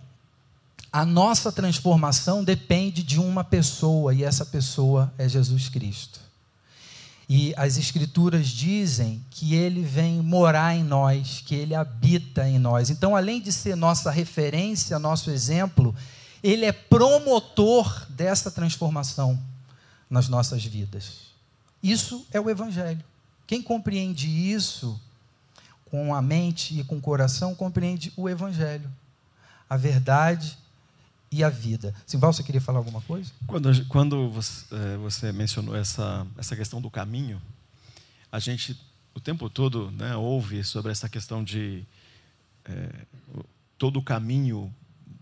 a 0.93 1.03
nossa 1.03 1.51
transformação 1.51 2.43
depende 2.43 3.01
de 3.01 3.19
uma 3.19 3.43
pessoa, 3.43 4.13
e 4.13 4.23
essa 4.23 4.45
pessoa 4.45 5.11
é 5.17 5.27
Jesus 5.27 5.67
Cristo. 5.67 6.19
E 7.29 7.53
as 7.55 7.77
Escrituras 7.77 8.47
dizem 8.47 9.23
que 9.29 9.53
ele 9.53 9.83
vem 9.83 10.19
morar 10.19 10.75
em 10.75 10.83
nós, 10.83 11.43
que 11.45 11.53
ele 11.53 11.75
habita 11.75 12.49
em 12.49 12.57
nós. 12.57 12.89
Então, 12.89 13.15
além 13.15 13.39
de 13.39 13.53
ser 13.53 13.75
nossa 13.75 14.09
referência, 14.09 14.97
nosso 14.97 15.29
exemplo, 15.29 15.95
ele 16.41 16.65
é 16.65 16.71
promotor 16.71 18.07
dessa 18.09 18.49
transformação 18.49 19.39
nas 20.09 20.27
nossas 20.27 20.65
vidas. 20.65 21.29
Isso 21.83 22.25
é 22.31 22.41
o 22.41 22.49
Evangelho. 22.49 23.03
Quem 23.45 23.61
compreende 23.61 24.27
isso 24.27 24.99
com 25.89 26.13
a 26.13 26.21
mente 26.21 26.79
e 26.79 26.83
com 26.83 26.97
o 26.97 27.01
coração, 27.01 27.53
compreende 27.53 28.11
o 28.15 28.27
Evangelho. 28.27 28.89
A 29.69 29.77
verdade 29.77 30.57
e 31.31 31.43
a 31.43 31.49
vida. 31.49 31.93
Simval, 32.05 32.33
você 32.33 32.43
queria 32.43 32.61
falar 32.61 32.79
alguma 32.79 33.01
coisa? 33.01 33.31
Quando, 33.45 33.85
quando 33.85 34.29
você, 34.29 34.65
é, 34.75 34.97
você, 34.97 35.31
mencionou 35.31 35.75
essa, 35.75 36.25
essa 36.37 36.55
questão 36.55 36.81
do 36.81 36.89
caminho, 36.89 37.41
a 38.31 38.39
gente 38.39 38.79
o 39.13 39.19
tempo 39.19 39.49
todo 39.49 39.91
né, 39.91 40.15
ouve 40.15 40.63
sobre 40.63 40.91
essa 40.91 41.09
questão 41.09 41.43
de 41.43 41.83
é, 42.63 42.89
todo 43.77 44.01
caminho 44.01 44.73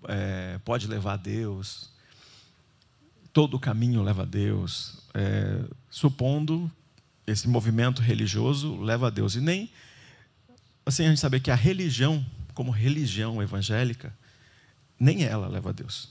é, 0.08 0.60
pode 0.63 0.88
levar 0.88 1.13
a 1.13 1.17
Deus, 1.17 1.89
todo 3.34 3.60
caminho 3.60 4.04
leva 4.04 4.24
a 4.24 4.26
Deus, 4.26 4.98
supondo 5.89 6.72
esse 7.26 7.48
movimento 7.48 8.02
religioso 8.02 8.80
leva 8.80 9.08
a 9.08 9.10
Deus. 9.10 9.36
E 9.36 9.41
nem 9.41 9.70
assim 10.86 11.06
a 11.06 11.10
gente 11.10 11.20
saber 11.20 11.39
que 11.39 11.52
a 11.52 11.56
religião, 11.56 12.26
como 12.54 12.72
religião 12.72 13.41
evangélica, 13.41 14.13
nem 15.00 15.24
ela 15.24 15.48
leva 15.48 15.70
a 15.70 15.74
Deus. 15.74 16.10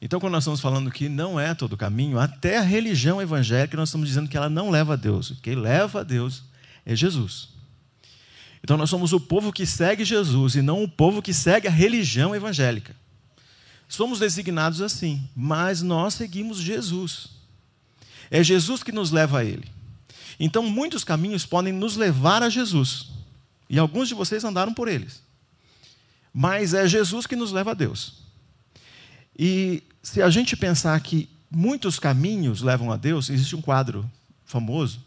Então, 0.00 0.20
quando 0.20 0.32
nós 0.32 0.42
estamos 0.42 0.60
falando 0.60 0.90
que 0.90 1.08
não 1.08 1.40
é 1.40 1.54
todo 1.54 1.72
o 1.72 1.76
caminho, 1.76 2.18
até 2.18 2.58
a 2.58 2.62
religião 2.62 3.22
evangélica 3.22 3.76
nós 3.76 3.88
estamos 3.88 4.08
dizendo 4.08 4.28
que 4.28 4.36
ela 4.36 4.50
não 4.50 4.70
leva 4.70 4.92
a 4.92 4.96
Deus. 4.96 5.30
O 5.30 5.36
que 5.36 5.54
leva 5.54 6.00
a 6.00 6.02
Deus 6.02 6.42
é 6.84 6.94
Jesus. 6.94 7.48
Então, 8.62 8.76
nós 8.76 8.90
somos 8.90 9.12
o 9.12 9.20
povo 9.20 9.52
que 9.52 9.64
segue 9.64 10.04
Jesus 10.04 10.56
e 10.56 10.62
não 10.62 10.82
o 10.82 10.88
povo 10.88 11.22
que 11.22 11.32
segue 11.32 11.68
a 11.68 11.70
religião 11.70 12.34
evangélica. 12.34 12.94
Somos 13.88 14.18
designados 14.18 14.80
assim, 14.80 15.26
mas 15.34 15.80
nós 15.80 16.14
seguimos 16.14 16.58
Jesus. 16.58 17.28
É 18.30 18.42
Jesus 18.42 18.82
que 18.82 18.92
nos 18.92 19.10
leva 19.10 19.38
a 19.38 19.44
Ele. 19.44 19.70
Então, 20.38 20.62
muitos 20.62 21.04
caminhos 21.04 21.46
podem 21.46 21.72
nos 21.72 21.96
levar 21.96 22.42
a 22.42 22.50
Jesus. 22.50 23.08
E 23.70 23.78
alguns 23.78 24.08
de 24.08 24.14
vocês 24.14 24.44
andaram 24.44 24.74
por 24.74 24.88
eles. 24.88 25.22
Mas 26.34 26.74
é 26.74 26.88
Jesus 26.88 27.26
que 27.26 27.36
nos 27.36 27.52
leva 27.52 27.70
a 27.70 27.74
Deus. 27.74 28.24
E 29.38 29.84
se 30.02 30.20
a 30.20 30.28
gente 30.28 30.56
pensar 30.56 30.98
que 31.00 31.28
muitos 31.48 32.00
caminhos 32.00 32.60
levam 32.60 32.90
a 32.90 32.96
Deus, 32.96 33.30
existe 33.30 33.54
um 33.54 33.62
quadro 33.62 34.10
famoso, 34.44 35.00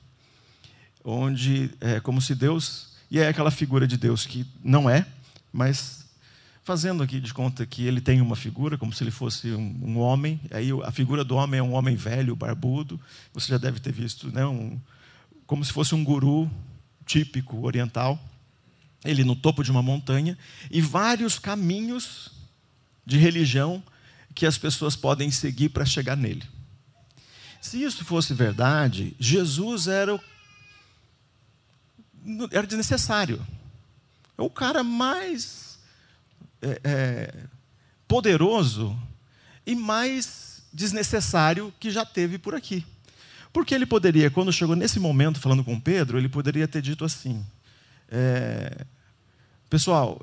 onde 1.04 1.70
é 1.82 2.00
como 2.00 2.22
se 2.22 2.34
Deus, 2.34 2.94
e 3.12 3.20
é 3.20 3.28
aquela 3.28 3.52
figura 3.52 3.86
de 3.86 3.98
Deus 3.98 4.26
que 4.26 4.46
não 4.64 4.90
é, 4.90 5.06
mas 5.52 6.06
fazendo 6.64 7.02
aqui 7.02 7.22
de 7.22 7.34
conta 7.34 7.66
que 7.66 7.86
ele 7.86 8.02
tem 8.02 8.20
uma 8.20 8.36
figura, 8.36 8.78
como 8.78 8.92
se 8.92 9.04
ele 9.04 9.12
fosse 9.12 9.52
um, 9.52 9.80
um 9.82 10.00
homem, 10.00 10.40
aí 10.52 10.70
a 10.84 10.92
figura 10.92 11.24
do 11.24 11.36
homem 11.36 11.60
é 11.60 11.64
um 11.64 11.74
homem 11.74 11.96
velho, 11.96 12.36
barbudo, 12.36 13.00
você 13.34 13.48
já 13.50 13.58
deve 13.58 13.80
ter 13.80 13.94
visto, 13.94 14.30
né? 14.32 14.46
Um, 14.46 14.78
como 15.46 15.64
se 15.64 15.72
fosse 15.72 15.96
um 15.96 16.04
guru 16.04 16.52
típico 17.06 17.66
oriental, 17.66 18.20
ele 19.10 19.24
no 19.24 19.36
topo 19.36 19.64
de 19.64 19.72
uma 19.72 19.82
montanha, 19.82 20.38
e 20.70 20.82
vários 20.82 21.40
caminhos 21.40 22.32
de 23.06 23.18
religião 23.18 23.84
que 24.36 24.46
as 24.46 24.58
pessoas 24.58 24.96
podem 24.96 25.32
seguir 25.32 25.70
para 25.70 25.86
chegar 25.86 26.16
nele. 26.16 26.44
Se 27.62 27.82
isso 27.82 28.06
fosse 28.06 28.34
verdade, 28.34 29.16
Jesus 29.20 29.88
era, 29.88 30.16
o, 30.16 30.22
era 32.52 32.68
desnecessário. 32.68 33.46
É 34.38 34.42
o 34.42 34.50
cara 34.50 34.84
mais 34.84 35.80
é, 36.62 36.82
é, 36.84 37.34
poderoso 38.08 38.98
e 39.66 39.76
mais 39.76 40.62
desnecessário 40.72 41.74
que 41.80 41.90
já 41.90 42.06
teve 42.06 42.38
por 42.38 42.54
aqui. 42.54 42.86
Porque 43.52 43.74
ele 43.74 43.86
poderia, 43.86 44.30
quando 44.30 44.54
chegou 44.54 44.76
nesse 44.76 45.00
momento 45.00 45.40
falando 45.40 45.64
com 45.64 45.80
Pedro, 45.80 46.18
ele 46.18 46.30
poderia 46.30 46.68
ter 46.68 46.82
dito 46.82 47.04
assim: 47.04 47.44
é, 48.10 48.86
Pessoal, 49.70 50.22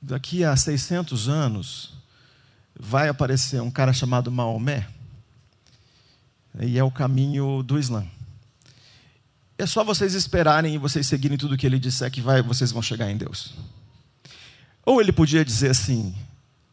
daqui 0.00 0.44
a 0.44 0.54
600 0.54 1.28
anos, 1.28 1.94
vai 2.78 3.08
aparecer 3.08 3.60
um 3.60 3.70
cara 3.70 3.92
chamado 3.92 4.30
Maomé, 4.30 4.86
e 6.60 6.78
é 6.78 6.84
o 6.84 6.90
caminho 6.90 7.62
do 7.62 7.78
Islã. 7.78 8.06
É 9.56 9.66
só 9.66 9.82
vocês 9.82 10.14
esperarem 10.14 10.74
e 10.74 10.78
vocês 10.78 11.06
seguirem 11.08 11.36
tudo 11.36 11.56
que 11.56 11.66
ele 11.66 11.80
disser 11.80 12.08
que 12.10 12.20
vai, 12.20 12.40
vocês 12.40 12.70
vão 12.70 12.80
chegar 12.80 13.10
em 13.10 13.16
Deus. 13.16 13.54
Ou 14.86 15.00
ele 15.00 15.10
podia 15.10 15.44
dizer 15.44 15.70
assim: 15.70 16.14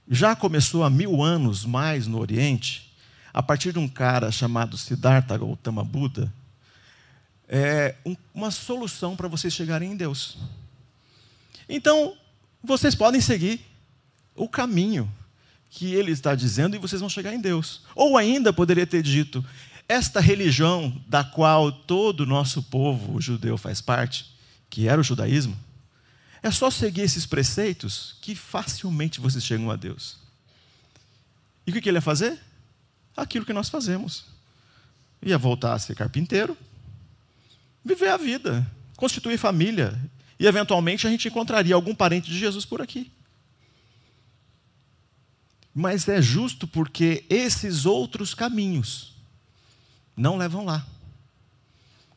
já 0.08 0.36
começou 0.36 0.84
há 0.84 0.90
mil 0.90 1.24
anos 1.24 1.66
mais 1.66 2.06
no 2.06 2.20
Oriente, 2.20 2.94
a 3.34 3.42
partir 3.42 3.74
de 3.74 3.80
um 3.80 3.88
cara 3.88 4.32
chamado 4.32 4.78
Siddhartha 4.78 5.36
Gautama 5.36 5.84
Buda, 5.84 6.32
é 7.48 7.96
uma 8.32 8.52
solução 8.52 9.16
para 9.16 9.28
vocês 9.28 9.52
chegarem 9.52 9.92
em 9.92 9.96
Deus. 9.96 10.38
Então, 11.68 12.16
vocês 12.64 12.96
podem 12.96 13.22
seguir 13.22 13.62
o 14.36 14.48
caminho 14.48 15.12
que 15.70 15.94
ele 15.94 16.12
está 16.12 16.36
dizendo 16.36 16.76
e 16.76 16.80
vocês 16.80 17.02
vão 17.02 17.10
chegar 17.10 17.34
em 17.34 17.40
Deus. 17.40 17.82
Ou 17.96 18.18
ainda 18.18 18.54
poderia 18.54 18.88
ter 18.88 19.02
dito: 19.02 19.44
esta 19.88 20.20
religião 20.20 21.02
da 21.08 21.24
qual 21.24 21.72
todo 21.72 22.22
o 22.22 22.26
nosso 22.26 22.64
povo 22.64 23.20
judeu 23.22 23.58
faz 23.58 23.82
parte, 23.82 24.34
que 24.70 24.88
era 24.88 25.00
o 25.00 25.04
judaísmo, 25.04 25.58
é 26.42 26.52
só 26.52 26.70
seguir 26.70 27.02
esses 27.02 27.26
preceitos 27.26 28.16
que 28.22 28.36
facilmente 28.36 29.20
vocês 29.20 29.44
chegam 29.44 29.70
a 29.70 29.76
Deus. 29.76 30.18
E 31.66 31.72
o 31.72 31.74
que 31.82 31.90
ele 31.90 31.98
ia 31.98 32.02
fazer? 32.02 32.40
Aquilo 33.18 33.46
que 33.46 33.54
nós 33.54 33.70
fazemos. 33.70 34.26
Ia 35.22 35.38
voltar 35.38 35.74
a 35.74 35.80
ser 35.80 35.96
carpinteiro, 35.96 36.56
viver 37.84 38.10
a 38.10 38.18
vida, 38.18 38.66
constituir 38.96 39.38
família, 39.38 40.00
e 40.40 40.46
eventualmente 40.46 41.08
a 41.08 41.10
gente 41.10 41.28
encontraria 41.28 41.76
algum 41.76 41.96
parente 41.96 42.30
de 42.30 42.38
Jesus 42.38 42.66
por 42.66 42.82
aqui. 42.82 43.12
Mas 45.74 46.08
é 46.08 46.22
justo 46.22 46.68
porque 46.68 47.26
esses 47.30 47.86
outros 47.86 48.34
caminhos 48.34 49.14
não 50.16 50.38
levam 50.38 50.64
lá. 50.64 50.86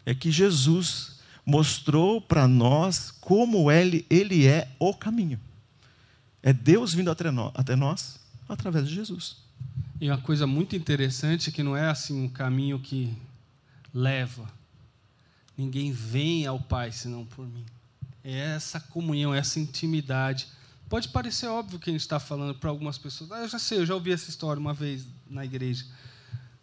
É 0.07 0.15
que 0.15 0.31
Jesus 0.31 1.19
mostrou 1.45 2.21
para 2.21 2.47
nós 2.47 3.11
como 3.11 3.71
ele, 3.71 4.07
ele 4.09 4.47
é 4.47 4.71
o 4.79 4.95
caminho. 4.95 5.41
É 6.43 6.53
Deus 6.53 6.95
vindo 6.95 7.11
até 7.11 7.77
nós, 7.77 8.21
através 8.49 8.89
de 8.89 8.95
Jesus. 8.95 9.37
E 10.01 10.09
uma 10.09 10.19
coisa 10.19 10.47
muito 10.47 10.77
interessante 10.77 11.49
é 11.49 11.53
que 11.53 11.63
não 11.63 11.77
é 11.77 11.89
assim 11.89 12.23
um 12.23 12.29
caminho 12.29 12.79
que 12.79 13.13
leva. 13.93 14.49
Ninguém 15.57 15.91
vem 15.91 16.47
ao 16.47 16.61
Pai 16.61 16.93
senão 16.93 17.25
por 17.25 17.47
mim. 17.47 17.65
É 18.31 18.55
essa 18.57 18.79
comunhão, 18.79 19.35
essa 19.35 19.59
intimidade 19.59 20.49
Pode 20.89 21.09
parecer 21.09 21.47
óbvio 21.47 21.79
que 21.79 21.91
a 21.91 21.93
gente 21.93 22.01
está 22.01 22.19
falando 22.19 22.55
para 22.55 22.71
algumas 22.71 22.97
pessoas. 22.97 23.31
Ah, 23.31 23.41
eu 23.41 23.49
já 23.49 23.59
sei, 23.59 23.79
eu 23.79 23.87
já 23.87 23.95
ouvi 23.95 24.11
essa 24.11 24.31
história 24.31 24.59
uma 24.59 24.73
vez 24.73 25.07
na 25.29 25.45
igreja. 25.45 25.85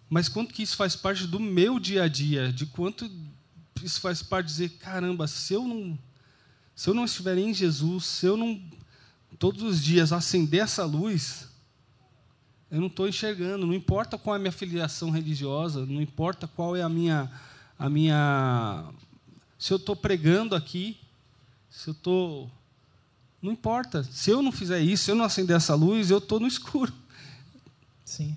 Mas 0.09 0.27
quanto 0.27 0.53
que 0.53 0.63
isso 0.63 0.75
faz 0.75 0.95
parte 0.95 1.27
do 1.27 1.39
meu 1.39 1.79
dia 1.79 2.03
a 2.03 2.07
dia, 2.07 2.51
de 2.51 2.65
quanto 2.65 3.09
isso 3.83 4.01
faz 4.01 4.23
parte 4.23 4.47
de 4.47 4.51
dizer, 4.53 4.69
caramba, 4.79 5.27
se 5.27 5.53
eu 5.53 5.67
não, 5.67 5.97
se 6.75 6.89
eu 6.89 6.95
não 6.95 7.05
estiver 7.05 7.37
em 7.37 7.53
Jesus, 7.53 8.05
se 8.05 8.25
eu 8.25 8.35
não 8.35 8.59
todos 9.37 9.61
os 9.61 9.83
dias 9.83 10.11
acender 10.11 10.61
essa 10.61 10.85
luz, 10.85 11.47
eu 12.71 12.79
não 12.79 12.87
estou 12.87 13.07
enxergando. 13.07 13.67
Não 13.67 13.75
importa 13.75 14.17
qual 14.17 14.35
é 14.35 14.37
a 14.37 14.41
minha 14.41 14.51
filiação 14.51 15.11
religiosa, 15.11 15.85
não 15.85 16.01
importa 16.01 16.47
qual 16.47 16.75
é 16.75 16.81
a 16.81 16.89
minha, 16.89 17.31
a 17.77 17.87
minha, 17.91 18.85
se 19.59 19.71
eu 19.71 19.77
estou 19.77 19.95
pregando 19.95 20.55
aqui, 20.55 20.97
se 21.75 21.89
eu 21.89 21.91
estou 21.93 22.51
não 23.45 23.51
importa. 23.51 24.03
Se 24.03 24.31
eu 24.31 24.41
não 24.41 24.51
fizer 24.51 24.79
isso, 24.79 25.05
se 25.05 25.11
eu 25.11 25.15
não 25.15 25.25
acender 25.25 25.55
essa 25.55 25.75
luz, 25.75 26.09
eu 26.09 26.17
estou 26.17 26.39
no 26.39 26.47
escuro. 26.47 26.91
Sim. 28.03 28.35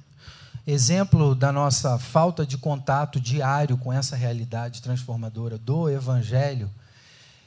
Exemplo 0.66 1.34
da 1.34 1.50
nossa 1.50 1.98
falta 1.98 2.44
de 2.44 2.58
contato 2.58 3.18
diário 3.18 3.78
com 3.78 3.90
essa 3.90 4.14
realidade 4.14 4.82
transformadora 4.82 5.56
do 5.56 5.88
Evangelho 5.88 6.70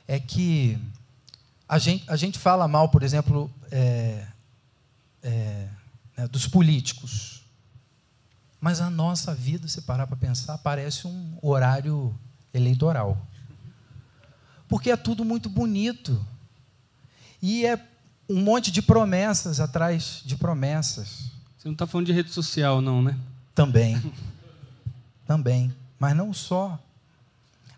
é 0.08 0.20
que 0.20 0.76
a 1.70 1.78
gente, 1.78 2.04
a 2.10 2.16
gente 2.16 2.40
fala 2.40 2.68
mal, 2.68 2.90
por 2.90 3.04
exemplo, 3.04 3.50
é, 3.72 4.26
é, 5.22 5.68
né, 6.18 6.28
dos 6.28 6.48
políticos. 6.48 7.44
Mas 8.60 8.82
a 8.82 8.90
nossa 8.90 9.36
vida, 9.36 9.68
se 9.68 9.82
parar 9.84 10.08
para 10.08 10.18
pensar, 10.18 10.58
parece 10.58 11.06
um 11.06 11.38
horário 11.44 12.14
eleitoral. 12.52 13.18
Porque 14.72 14.90
é 14.90 14.96
tudo 14.96 15.26
muito 15.26 15.50
bonito. 15.50 16.26
E 17.42 17.66
é 17.66 17.78
um 18.30 18.42
monte 18.42 18.72
de 18.72 18.82
promessas 18.82 19.60
atrás 19.60 20.22
de 20.24 20.38
promessas. 20.38 21.30
Você 21.58 21.68
não 21.68 21.74
está 21.74 21.86
falando 21.86 22.06
de 22.08 22.14
rede 22.14 22.32
social, 22.32 22.80
não, 22.80 23.02
né? 23.02 23.18
Também. 23.54 24.02
Também. 25.28 25.76
Mas 26.00 26.16
não 26.16 26.32
só. 26.32 26.80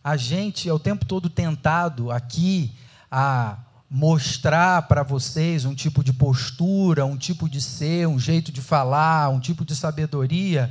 A 0.04 0.16
gente 0.16 0.70
é 0.70 0.74
o 0.74 0.78
tempo 0.78 1.04
todo 1.04 1.32
tentado 1.32 2.12
aqui 2.12 2.72
a 3.10 3.58
mostrar 3.90 4.84
para 4.84 5.02
vocês 5.02 5.66
um 5.66 5.74
tipo 5.74 6.04
de 6.04 6.14
postura, 6.14 7.08
um 7.08 7.18
tipo 7.18 7.50
de 7.50 7.60
ser, 7.60 8.08
um 8.08 8.20
jeito 8.20 8.52
de 8.52 8.62
falar, 8.62 9.30
um 9.30 9.40
tipo 9.40 9.66
de 9.66 9.76
sabedoria, 9.76 10.70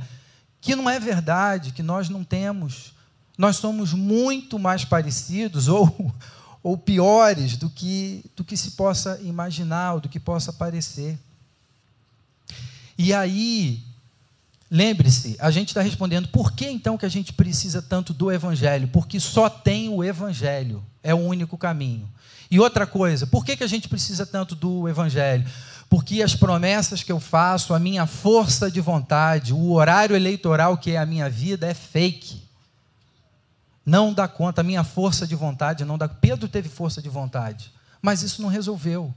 que 0.61 0.73
não 0.73 0.89
é 0.89 1.01
verdade, 1.01 1.73
que 1.73 1.83
nós 1.83 2.07
não 2.07 2.23
temos. 2.23 2.93
Nós 3.37 3.57
somos 3.57 3.93
muito 3.93 4.59
mais 4.59 4.85
parecidos, 4.85 5.67
ou, 5.67 6.13
ou 6.61 6.77
piores 6.77 7.57
do 7.57 7.69
que, 7.69 8.23
do 8.35 8.43
que 8.43 8.55
se 8.55 8.71
possa 8.71 9.19
imaginar, 9.21 9.93
ou 9.93 9.99
do 9.99 10.09
que 10.09 10.19
possa 10.19 10.53
parecer. 10.53 11.17
E 12.97 13.13
aí, 13.13 13.81
lembre-se, 14.69 15.35
a 15.39 15.49
gente 15.49 15.69
está 15.69 15.81
respondendo, 15.81 16.27
por 16.27 16.51
que 16.51 16.67
então 16.67 16.97
que 16.97 17.05
a 17.05 17.09
gente 17.09 17.33
precisa 17.33 17.81
tanto 17.81 18.13
do 18.13 18.31
Evangelho? 18.31 18.87
Porque 18.87 19.19
só 19.19 19.49
tem 19.49 19.89
o 19.89 20.03
Evangelho. 20.03 20.83
é 21.01 21.13
o 21.13 21.17
único 21.17 21.57
caminho. 21.57 22.09
E 22.49 22.59
outra 22.59 22.85
coisa, 22.85 23.25
por 23.25 23.43
que, 23.43 23.57
que 23.57 23.63
a 23.63 23.67
gente 23.67 23.89
precisa 23.89 24.25
tanto 24.25 24.55
do 24.55 24.87
Evangelho? 24.87 25.43
Porque 25.89 26.21
as 26.21 26.35
promessas 26.35 27.03
que 27.03 27.11
eu 27.11 27.19
faço, 27.19 27.73
a 27.73 27.79
minha 27.79 28.05
força 28.05 28.69
de 28.69 28.79
vontade, 28.79 29.53
o 29.53 29.71
horário 29.71 30.15
eleitoral 30.15 30.77
que 30.77 30.91
é 30.91 30.97
a 30.97 31.05
minha 31.05 31.29
vida 31.29 31.67
é 31.67 31.73
fake. 31.73 32.41
Não 33.85 34.13
dá 34.13 34.27
conta, 34.27 34.61
a 34.61 34.63
minha 34.63 34.83
força 34.83 35.27
de 35.27 35.35
vontade 35.35 35.83
não 35.83 35.97
dá. 35.97 36.07
Pedro 36.07 36.47
teve 36.47 36.69
força 36.69 37.01
de 37.01 37.09
vontade, 37.09 37.71
mas 38.01 38.23
isso 38.23 38.41
não 38.41 38.49
resolveu. 38.49 39.13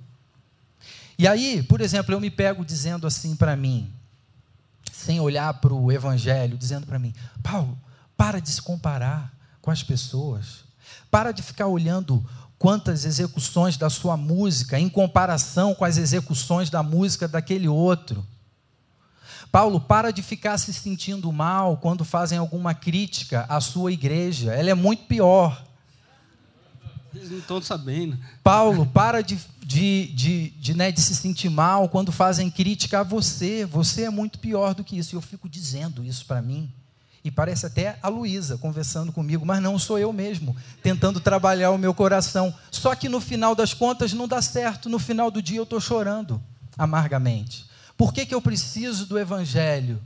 E 1.19 1.27
aí, 1.27 1.63
por 1.63 1.81
exemplo, 1.81 2.15
eu 2.15 2.21
me 2.21 2.31
pego 2.31 2.65
dizendo 2.65 3.07
assim 3.07 3.35
para 3.37 3.57
mim, 3.57 3.93
sem 4.93 5.21
olhar 5.21 5.55
para 5.55 5.73
o 5.73 5.91
Evangelho, 5.91 6.59
dizendo 6.59 6.87
para 6.87 6.99
mim: 6.99 7.15
Paulo, 7.43 7.79
para 8.17 8.41
de 8.41 8.51
se 8.51 8.61
comparar 8.61 9.33
com 9.63 9.71
as 9.71 9.83
pessoas, 9.83 10.65
para 11.11 11.33
de 11.33 11.43
ficar 11.43 11.67
olhando 11.69 12.25
quantas 12.59 13.05
execuções 13.05 13.77
da 13.77 13.89
sua 13.89 14.17
música 14.17 14.79
em 14.79 14.89
comparação 14.89 15.75
com 15.75 15.85
as 15.85 15.97
execuções 15.97 16.71
da 16.71 16.83
música 16.83 17.29
daquele 17.29 17.69
outro. 17.69 18.27
Paulo, 19.57 19.81
para 19.81 20.11
de 20.11 20.21
ficar 20.21 20.59
se 20.59 20.71
sentindo 20.71 21.33
mal 21.33 21.79
quando 21.79 22.05
fazem 22.05 22.37
alguma 22.37 22.75
crítica 22.75 23.47
à 23.49 23.59
sua 23.59 23.91
igreja, 23.91 24.53
ela 24.53 24.69
é 24.69 24.75
muito 24.75 25.05
pior. 25.05 25.65
Eles 27.15 27.31
não 27.31 27.39
estão 27.39 27.63
sabendo. 27.63 28.19
Paulo, 28.45 28.85
para 28.85 29.23
de, 29.23 29.39
de, 29.65 30.09
de, 30.09 30.51
de, 30.51 30.75
né, 30.77 30.93
de 30.93 31.01
se 31.01 31.17
sentir 31.17 31.49
mal 31.49 31.89
quando 31.89 32.13
fazem 32.13 32.51
crítica 32.51 33.01
a 33.01 33.03
você. 33.03 33.65
Você 33.65 34.03
é 34.03 34.11
muito 34.11 34.39
pior 34.39 34.75
do 34.75 34.85
que 34.85 34.99
isso. 34.99 35.15
E 35.15 35.17
eu 35.17 35.23
fico 35.23 35.49
dizendo 35.49 36.05
isso 36.05 36.27
para 36.27 36.43
mim. 36.43 36.71
E 37.25 37.31
parece 37.31 37.65
até 37.65 37.99
a 38.03 38.09
Luísa 38.09 38.59
conversando 38.59 39.11
comigo, 39.11 39.47
mas 39.47 39.63
não 39.63 39.79
sou 39.79 39.99
eu 39.99 40.13
mesmo, 40.13 40.55
tentando 40.83 41.19
trabalhar 41.19 41.71
o 41.71 41.79
meu 41.79 41.95
coração. 41.95 42.55
Só 42.71 42.95
que 42.95 43.09
no 43.09 43.23
final 43.23 43.55
das 43.55 43.73
contas 43.73 44.13
não 44.13 44.29
dá 44.29 44.43
certo. 44.43 44.91
No 44.91 44.99
final 44.99 45.31
do 45.31 45.41
dia 45.41 45.57
eu 45.57 45.63
estou 45.63 45.81
chorando 45.81 46.43
amargamente. 46.77 47.65
Por 47.97 48.13
que, 48.13 48.27
que 48.27 48.35
eu 48.35 48.43
preciso 48.43 49.07
do 49.07 49.19
Evangelho? 49.19 50.01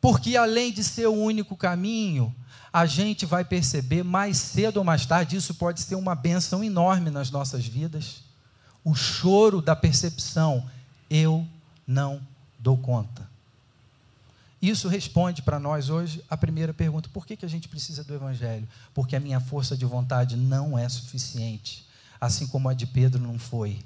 Porque 0.00 0.36
além 0.36 0.72
de 0.72 0.84
ser 0.84 1.06
o 1.06 1.14
único 1.14 1.56
caminho, 1.56 2.34
a 2.72 2.84
gente 2.84 3.24
vai 3.24 3.44
perceber 3.44 4.02
mais 4.02 4.36
cedo 4.36 4.76
ou 4.76 4.84
mais 4.84 5.06
tarde, 5.06 5.36
isso 5.36 5.54
pode 5.54 5.80
ser 5.80 5.94
uma 5.94 6.14
benção 6.14 6.62
enorme 6.62 7.10
nas 7.10 7.30
nossas 7.30 7.66
vidas. 7.66 8.22
O 8.84 8.94
choro 8.94 9.62
da 9.62 9.74
percepção, 9.74 10.68
eu 11.08 11.46
não 11.86 12.20
dou 12.58 12.76
conta. 12.76 13.26
Isso 14.60 14.88
responde 14.88 15.42
para 15.42 15.58
nós 15.58 15.90
hoje 15.90 16.22
a 16.28 16.36
primeira 16.36 16.74
pergunta: 16.74 17.08
por 17.12 17.26
que, 17.26 17.36
que 17.36 17.46
a 17.46 17.48
gente 17.48 17.68
precisa 17.68 18.04
do 18.04 18.14
Evangelho? 18.14 18.68
Porque 18.92 19.16
a 19.16 19.20
minha 19.20 19.40
força 19.40 19.76
de 19.76 19.84
vontade 19.84 20.36
não 20.36 20.78
é 20.78 20.88
suficiente, 20.88 21.86
assim 22.20 22.46
como 22.46 22.68
a 22.68 22.74
de 22.74 22.86
Pedro 22.86 23.22
não 23.22 23.38
foi. 23.38 23.78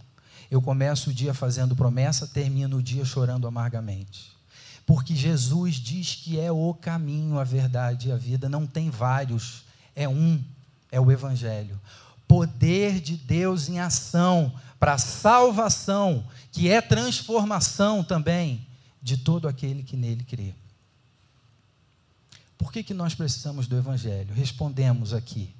Eu 0.51 0.61
começo 0.61 1.11
o 1.11 1.15
dia 1.15 1.33
fazendo 1.33 1.77
promessa, 1.77 2.27
termino 2.27 2.79
o 2.79 2.83
dia 2.83 3.05
chorando 3.05 3.47
amargamente. 3.47 4.33
Porque 4.85 5.15
Jesus 5.15 5.77
diz 5.77 6.17
que 6.17 6.41
é 6.41 6.51
o 6.51 6.75
caminho, 6.75 7.39
a 7.39 7.45
verdade 7.45 8.09
e 8.09 8.13
a 8.13 8.17
vida, 8.17 8.49
não 8.49 8.67
tem 8.67 8.91
vários, 8.91 9.63
é 9.95 10.09
um, 10.09 10.43
é 10.91 11.01
o 11.01 11.13
Evangelho. 11.13 11.81
Poder 12.27 13.01
de 13.01 13.17
Deus 13.17 13.69
em 13.69 13.79
ação 13.79 14.53
para 14.81 14.99
salvação, 14.99 16.25
que 16.51 16.69
é 16.69 16.81
transformação 16.81 18.03
também 18.03 18.67
de 19.01 19.17
todo 19.17 19.47
aquele 19.47 19.85
que 19.85 19.97
nele 19.97 20.25
crê. 20.25 20.53
Por 22.59 22.73
que, 22.73 22.83
que 22.83 22.93
nós 22.93 23.15
precisamos 23.15 23.67
do 23.69 23.77
Evangelho? 23.77 24.35
Respondemos 24.35 25.15
aqui. 25.15 25.55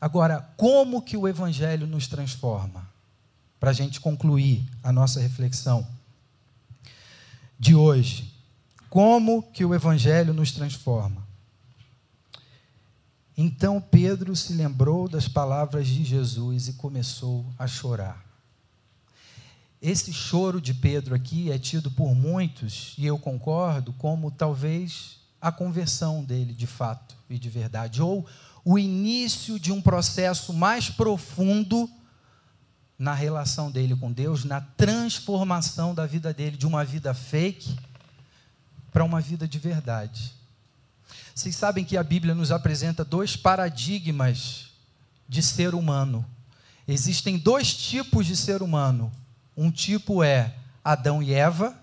Agora, 0.00 0.48
como 0.56 1.02
que 1.02 1.16
o 1.16 1.28
Evangelho 1.28 1.86
nos 1.86 2.08
transforma? 2.08 2.97
Para 3.58 3.70
a 3.70 3.74
gente 3.74 4.00
concluir 4.00 4.64
a 4.82 4.92
nossa 4.92 5.20
reflexão 5.20 5.86
de 7.58 7.74
hoje. 7.74 8.32
Como 8.88 9.42
que 9.42 9.64
o 9.64 9.74
Evangelho 9.74 10.32
nos 10.32 10.52
transforma? 10.52 11.26
Então 13.36 13.80
Pedro 13.80 14.34
se 14.34 14.52
lembrou 14.52 15.08
das 15.08 15.28
palavras 15.28 15.86
de 15.86 16.04
Jesus 16.04 16.68
e 16.68 16.72
começou 16.72 17.44
a 17.58 17.66
chorar. 17.66 18.24
Esse 19.80 20.12
choro 20.12 20.60
de 20.60 20.74
Pedro 20.74 21.14
aqui 21.14 21.52
é 21.52 21.58
tido 21.58 21.88
por 21.88 22.14
muitos, 22.14 22.94
e 22.98 23.06
eu 23.06 23.16
concordo, 23.16 23.92
como 23.92 24.28
talvez 24.28 25.18
a 25.40 25.52
conversão 25.52 26.24
dele 26.24 26.52
de 26.52 26.66
fato 26.66 27.14
e 27.30 27.38
de 27.38 27.48
verdade, 27.48 28.02
ou 28.02 28.26
o 28.64 28.76
início 28.76 29.58
de 29.58 29.70
um 29.70 29.80
processo 29.80 30.52
mais 30.52 30.90
profundo 30.90 31.88
na 32.98 33.14
relação 33.14 33.70
dele 33.70 33.94
com 33.94 34.10
Deus, 34.10 34.44
na 34.44 34.60
transformação 34.60 35.94
da 35.94 36.04
vida 36.04 36.34
dele 36.34 36.56
de 36.56 36.66
uma 36.66 36.84
vida 36.84 37.14
fake 37.14 37.78
para 38.90 39.04
uma 39.04 39.20
vida 39.20 39.46
de 39.46 39.58
verdade. 39.58 40.32
Vocês 41.34 41.54
sabem 41.54 41.84
que 41.84 41.96
a 41.96 42.02
Bíblia 42.02 42.34
nos 42.34 42.50
apresenta 42.50 43.04
dois 43.04 43.36
paradigmas 43.36 44.70
de 45.28 45.40
ser 45.42 45.74
humano. 45.74 46.26
Existem 46.86 47.38
dois 47.38 47.72
tipos 47.72 48.26
de 48.26 48.34
ser 48.34 48.62
humano. 48.62 49.12
Um 49.56 49.70
tipo 49.70 50.24
é 50.24 50.54
Adão 50.82 51.22
e 51.22 51.32
Eva, 51.32 51.76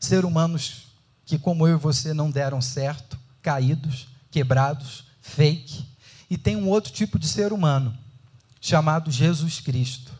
ser 0.00 0.24
humanos 0.24 0.86
que, 1.24 1.38
como 1.38 1.68
eu 1.68 1.76
e 1.76 1.78
você, 1.78 2.12
não 2.12 2.30
deram 2.30 2.60
certo, 2.60 3.16
caídos, 3.40 4.08
quebrados, 4.30 5.04
fake. 5.20 5.86
E 6.28 6.36
tem 6.36 6.56
um 6.56 6.68
outro 6.68 6.92
tipo 6.92 7.18
de 7.18 7.28
ser 7.28 7.52
humano, 7.52 7.96
chamado 8.62 9.10
Jesus 9.10 9.58
Cristo. 9.58 10.12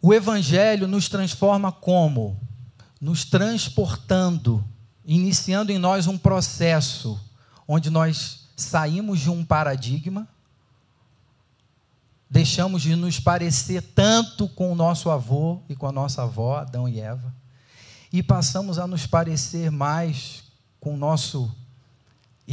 O 0.00 0.14
Evangelho 0.14 0.86
nos 0.86 1.08
transforma 1.08 1.72
como? 1.72 2.40
Nos 3.00 3.24
transportando, 3.24 4.64
iniciando 5.04 5.72
em 5.72 5.78
nós 5.78 6.06
um 6.06 6.16
processo 6.16 7.20
onde 7.66 7.90
nós 7.90 8.48
saímos 8.56 9.18
de 9.18 9.28
um 9.28 9.44
paradigma, 9.44 10.28
deixamos 12.30 12.80
de 12.80 12.94
nos 12.94 13.18
parecer 13.18 13.82
tanto 13.82 14.48
com 14.48 14.70
o 14.70 14.76
nosso 14.76 15.10
avô 15.10 15.60
e 15.68 15.74
com 15.74 15.88
a 15.88 15.92
nossa 15.92 16.22
avó, 16.22 16.58
Adão 16.58 16.88
e 16.88 17.00
Eva, 17.00 17.34
e 18.12 18.22
passamos 18.22 18.78
a 18.78 18.86
nos 18.86 19.06
parecer 19.06 19.72
mais 19.72 20.44
com 20.78 20.94
o 20.94 20.96
nosso 20.96 21.52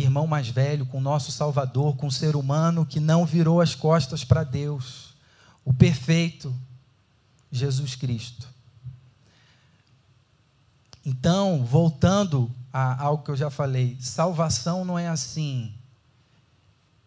irmão 0.01 0.27
mais 0.27 0.47
velho, 0.47 0.86
com 0.86 0.99
o 0.99 1.01
nosso 1.01 1.31
Salvador, 1.31 1.95
com 1.95 2.07
o 2.07 2.12
ser 2.12 2.36
humano 2.36 2.86
que 2.86 2.99
não 2.99 3.25
virou 3.25 3.62
as 3.62 3.73
costas 3.73 4.23
para 4.23 4.43
Deus, 4.43 5.13
o 5.65 5.73
perfeito 5.73 6.53
Jesus 7.51 7.95
Cristo. 7.95 8.47
Então, 11.05 11.63
voltando 11.65 12.51
a 12.71 13.01
algo 13.01 13.23
que 13.23 13.31
eu 13.31 13.36
já 13.36 13.49
falei, 13.49 13.97
salvação 13.99 14.86
não 14.86 14.99
é 14.99 15.07
assim. 15.07 15.73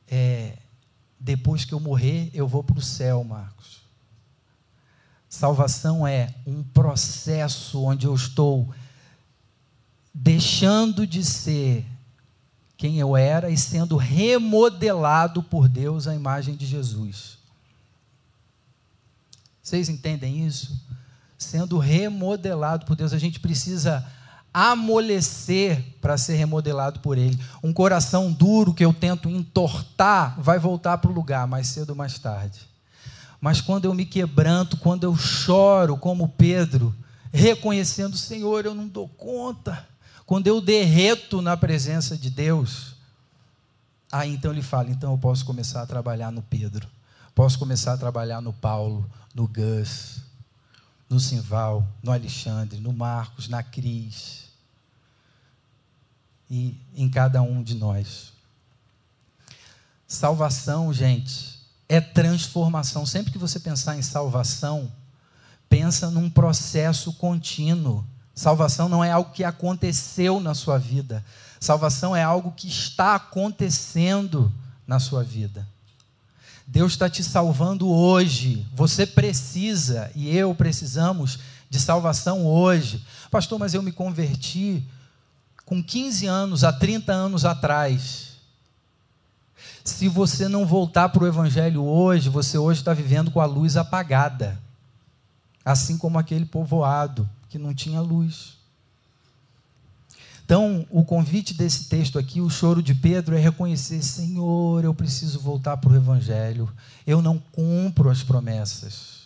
É, 0.08 0.56
depois 1.18 1.64
que 1.64 1.72
eu 1.72 1.78
morrer, 1.78 2.30
eu 2.32 2.48
vou 2.48 2.64
para 2.64 2.78
o 2.78 2.82
céu, 2.82 3.22
Marcos. 3.22 3.80
Salvação 5.28 6.04
é 6.04 6.34
um 6.44 6.64
processo 6.64 7.84
onde 7.84 8.06
eu 8.06 8.14
estou 8.14 8.74
deixando 10.12 11.06
de 11.06 11.22
ser 11.22 11.86
quem 12.80 12.98
eu 12.98 13.14
era 13.14 13.50
e 13.50 13.58
sendo 13.58 13.98
remodelado 13.98 15.42
por 15.42 15.68
Deus 15.68 16.08
à 16.08 16.14
imagem 16.14 16.56
de 16.56 16.64
Jesus. 16.64 17.36
Vocês 19.62 19.90
entendem 19.90 20.46
isso? 20.46 20.82
Sendo 21.36 21.76
remodelado 21.76 22.86
por 22.86 22.96
Deus, 22.96 23.12
a 23.12 23.18
gente 23.18 23.38
precisa 23.38 24.10
amolecer 24.52 25.84
para 26.00 26.16
ser 26.16 26.36
remodelado 26.36 27.00
por 27.00 27.18
Ele. 27.18 27.38
Um 27.62 27.70
coração 27.70 28.32
duro 28.32 28.72
que 28.72 28.82
eu 28.82 28.94
tento 28.94 29.28
entortar 29.28 30.40
vai 30.40 30.58
voltar 30.58 30.96
para 30.96 31.10
o 31.10 31.14
lugar 31.14 31.46
mais 31.46 31.66
cedo 31.66 31.90
ou 31.90 31.96
mais 31.96 32.18
tarde. 32.18 32.60
Mas 33.42 33.60
quando 33.60 33.84
eu 33.84 33.92
me 33.92 34.06
quebranto, 34.06 34.78
quando 34.78 35.04
eu 35.04 35.14
choro, 35.14 35.98
como 35.98 36.28
Pedro, 36.28 36.94
reconhecendo, 37.30 38.16
Senhor, 38.16 38.64
eu 38.64 38.74
não 38.74 38.88
dou 38.88 39.06
conta 39.06 39.86
quando 40.30 40.46
eu 40.46 40.60
derreto 40.60 41.42
na 41.42 41.56
presença 41.56 42.16
de 42.16 42.30
Deus, 42.30 42.94
aí 44.12 44.32
então 44.32 44.52
ele 44.52 44.62
fala: 44.62 44.88
então 44.88 45.10
eu 45.10 45.18
posso 45.18 45.44
começar 45.44 45.82
a 45.82 45.86
trabalhar 45.86 46.30
no 46.30 46.40
Pedro, 46.40 46.86
posso 47.34 47.58
começar 47.58 47.94
a 47.94 47.96
trabalhar 47.96 48.40
no 48.40 48.52
Paulo, 48.52 49.10
no 49.34 49.48
Gus, 49.48 50.20
no 51.08 51.18
Simval, 51.18 51.84
no 52.00 52.12
Alexandre, 52.12 52.78
no 52.78 52.92
Marcos, 52.92 53.48
na 53.48 53.60
Cris 53.60 54.44
e 56.48 56.80
em 56.94 57.10
cada 57.10 57.42
um 57.42 57.60
de 57.60 57.74
nós. 57.74 58.32
Salvação, 60.06 60.94
gente, 60.94 61.58
é 61.88 62.00
transformação. 62.00 63.04
Sempre 63.04 63.32
que 63.32 63.38
você 63.38 63.58
pensar 63.58 63.98
em 63.98 64.02
salvação, 64.02 64.92
pensa 65.68 66.08
num 66.08 66.30
processo 66.30 67.12
contínuo 67.14 68.06
Salvação 68.40 68.88
não 68.88 69.04
é 69.04 69.10
algo 69.10 69.32
que 69.32 69.44
aconteceu 69.44 70.40
na 70.40 70.54
sua 70.54 70.78
vida. 70.78 71.22
Salvação 71.60 72.16
é 72.16 72.22
algo 72.22 72.52
que 72.52 72.68
está 72.68 73.16
acontecendo 73.16 74.50
na 74.86 74.98
sua 74.98 75.22
vida. 75.22 75.68
Deus 76.66 76.92
está 76.92 77.10
te 77.10 77.22
salvando 77.22 77.86
hoje. 77.86 78.66
Você 78.74 79.06
precisa 79.06 80.10
e 80.14 80.34
eu 80.34 80.54
precisamos 80.54 81.38
de 81.68 81.78
salvação 81.78 82.46
hoje. 82.46 83.04
Pastor, 83.30 83.58
mas 83.58 83.74
eu 83.74 83.82
me 83.82 83.92
converti 83.92 84.82
com 85.66 85.82
15 85.82 86.26
anos, 86.26 86.64
há 86.64 86.72
30 86.72 87.12
anos 87.12 87.44
atrás. 87.44 88.38
Se 89.84 90.08
você 90.08 90.48
não 90.48 90.64
voltar 90.64 91.10
para 91.10 91.24
o 91.24 91.26
Evangelho 91.26 91.84
hoje, 91.84 92.30
você 92.30 92.56
hoje 92.56 92.80
está 92.80 92.94
vivendo 92.94 93.30
com 93.30 93.42
a 93.42 93.44
luz 93.44 93.76
apagada. 93.76 94.58
Assim 95.62 95.98
como 95.98 96.18
aquele 96.18 96.46
povoado 96.46 97.28
que 97.50 97.58
não 97.58 97.74
tinha 97.74 98.00
luz. 98.00 98.58
Então, 100.44 100.86
o 100.90 101.04
convite 101.04 101.52
desse 101.54 101.84
texto 101.88 102.18
aqui, 102.18 102.40
o 102.40 102.48
choro 102.48 102.82
de 102.82 102.94
Pedro, 102.94 103.36
é 103.36 103.38
reconhecer: 103.38 104.02
Senhor, 104.02 104.82
eu 104.82 104.94
preciso 104.94 105.38
voltar 105.38 105.76
para 105.76 105.92
o 105.92 105.96
Evangelho. 105.96 106.72
Eu 107.06 107.20
não 107.20 107.38
cumpro 107.38 108.08
as 108.08 108.22
promessas 108.22 109.20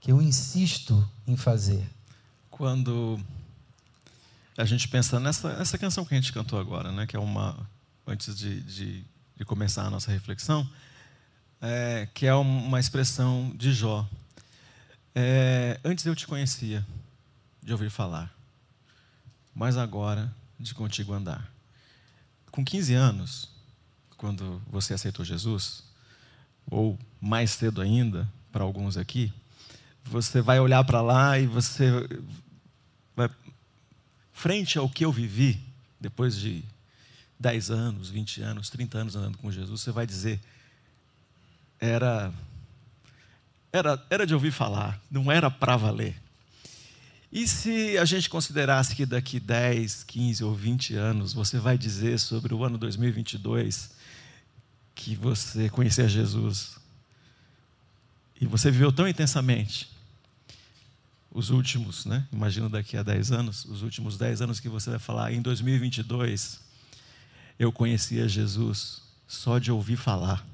que 0.00 0.12
eu 0.12 0.20
insisto 0.22 1.08
em 1.26 1.36
fazer. 1.36 1.84
Quando 2.50 3.18
a 4.56 4.64
gente 4.64 4.86
pensa 4.88 5.18
nessa 5.18 5.50
essa 5.52 5.78
canção 5.78 6.04
que 6.04 6.14
a 6.14 6.20
gente 6.20 6.32
cantou 6.32 6.58
agora, 6.58 6.92
né, 6.92 7.06
que 7.06 7.16
é 7.16 7.20
uma 7.20 7.56
antes 8.06 8.36
de, 8.36 8.60
de, 8.62 9.04
de 9.36 9.44
começar 9.44 9.86
a 9.86 9.90
nossa 9.90 10.10
reflexão, 10.10 10.68
é, 11.60 12.08
que 12.14 12.26
é 12.26 12.34
uma 12.34 12.78
expressão 12.78 13.52
de 13.56 13.72
Jó. 13.72 14.08
É, 15.14 15.80
antes 15.84 16.06
eu 16.06 16.14
te 16.14 16.26
conhecia, 16.26 16.86
de 17.68 17.72
ouvir 17.74 17.90
falar, 17.90 18.34
mas 19.54 19.76
agora 19.76 20.34
de 20.58 20.74
contigo 20.74 21.12
andar. 21.12 21.52
Com 22.50 22.64
15 22.64 22.94
anos, 22.94 23.50
quando 24.16 24.62
você 24.66 24.94
aceitou 24.94 25.22
Jesus, 25.22 25.84
ou 26.70 26.98
mais 27.20 27.50
cedo 27.50 27.82
ainda, 27.82 28.26
para 28.50 28.64
alguns 28.64 28.96
aqui, 28.96 29.30
você 30.02 30.40
vai 30.40 30.58
olhar 30.58 30.82
para 30.82 31.02
lá 31.02 31.38
e 31.38 31.46
você 31.46 31.90
vai, 33.14 33.28
frente 34.32 34.78
ao 34.78 34.88
que 34.88 35.04
eu 35.04 35.12
vivi, 35.12 35.62
depois 36.00 36.36
de 36.36 36.64
10 37.38 37.70
anos, 37.70 38.08
20 38.08 38.40
anos, 38.40 38.70
30 38.70 38.96
anos 38.98 39.14
andando 39.14 39.36
com 39.36 39.52
Jesus, 39.52 39.82
você 39.82 39.92
vai 39.92 40.06
dizer: 40.06 40.40
era, 41.78 42.32
era, 43.70 44.02
era 44.08 44.26
de 44.26 44.32
ouvir 44.32 44.52
falar, 44.52 44.98
não 45.10 45.30
era 45.30 45.50
para 45.50 45.76
valer. 45.76 46.27
E 47.30 47.46
se 47.46 47.98
a 47.98 48.06
gente 48.06 48.30
considerasse 48.30 48.96
que 48.96 49.04
daqui 49.04 49.38
10, 49.38 50.04
15 50.04 50.44
ou 50.44 50.54
20 50.54 50.94
anos 50.94 51.34
você 51.34 51.58
vai 51.58 51.76
dizer 51.76 52.18
sobre 52.18 52.54
o 52.54 52.64
ano 52.64 52.78
2022 52.78 53.90
que 54.94 55.14
você 55.14 55.68
conhecia 55.68 56.08
Jesus 56.08 56.78
e 58.40 58.46
você 58.46 58.70
viveu 58.70 58.90
tão 58.90 59.06
intensamente 59.06 59.90
os 61.30 61.50
últimos, 61.50 62.06
né? 62.06 62.26
Imagino 62.32 62.68
daqui 62.70 62.96
a 62.96 63.02
10 63.02 63.30
anos, 63.32 63.64
os 63.66 63.82
últimos 63.82 64.16
10 64.16 64.40
anos 64.40 64.58
que 64.58 64.68
você 64.68 64.88
vai 64.90 64.98
falar, 64.98 65.30
em 65.32 65.42
2022 65.42 66.60
eu 67.58 67.70
conhecia 67.70 68.26
Jesus 68.26 69.02
só 69.26 69.58
de 69.58 69.70
ouvir 69.70 69.96
falar. 69.96 70.46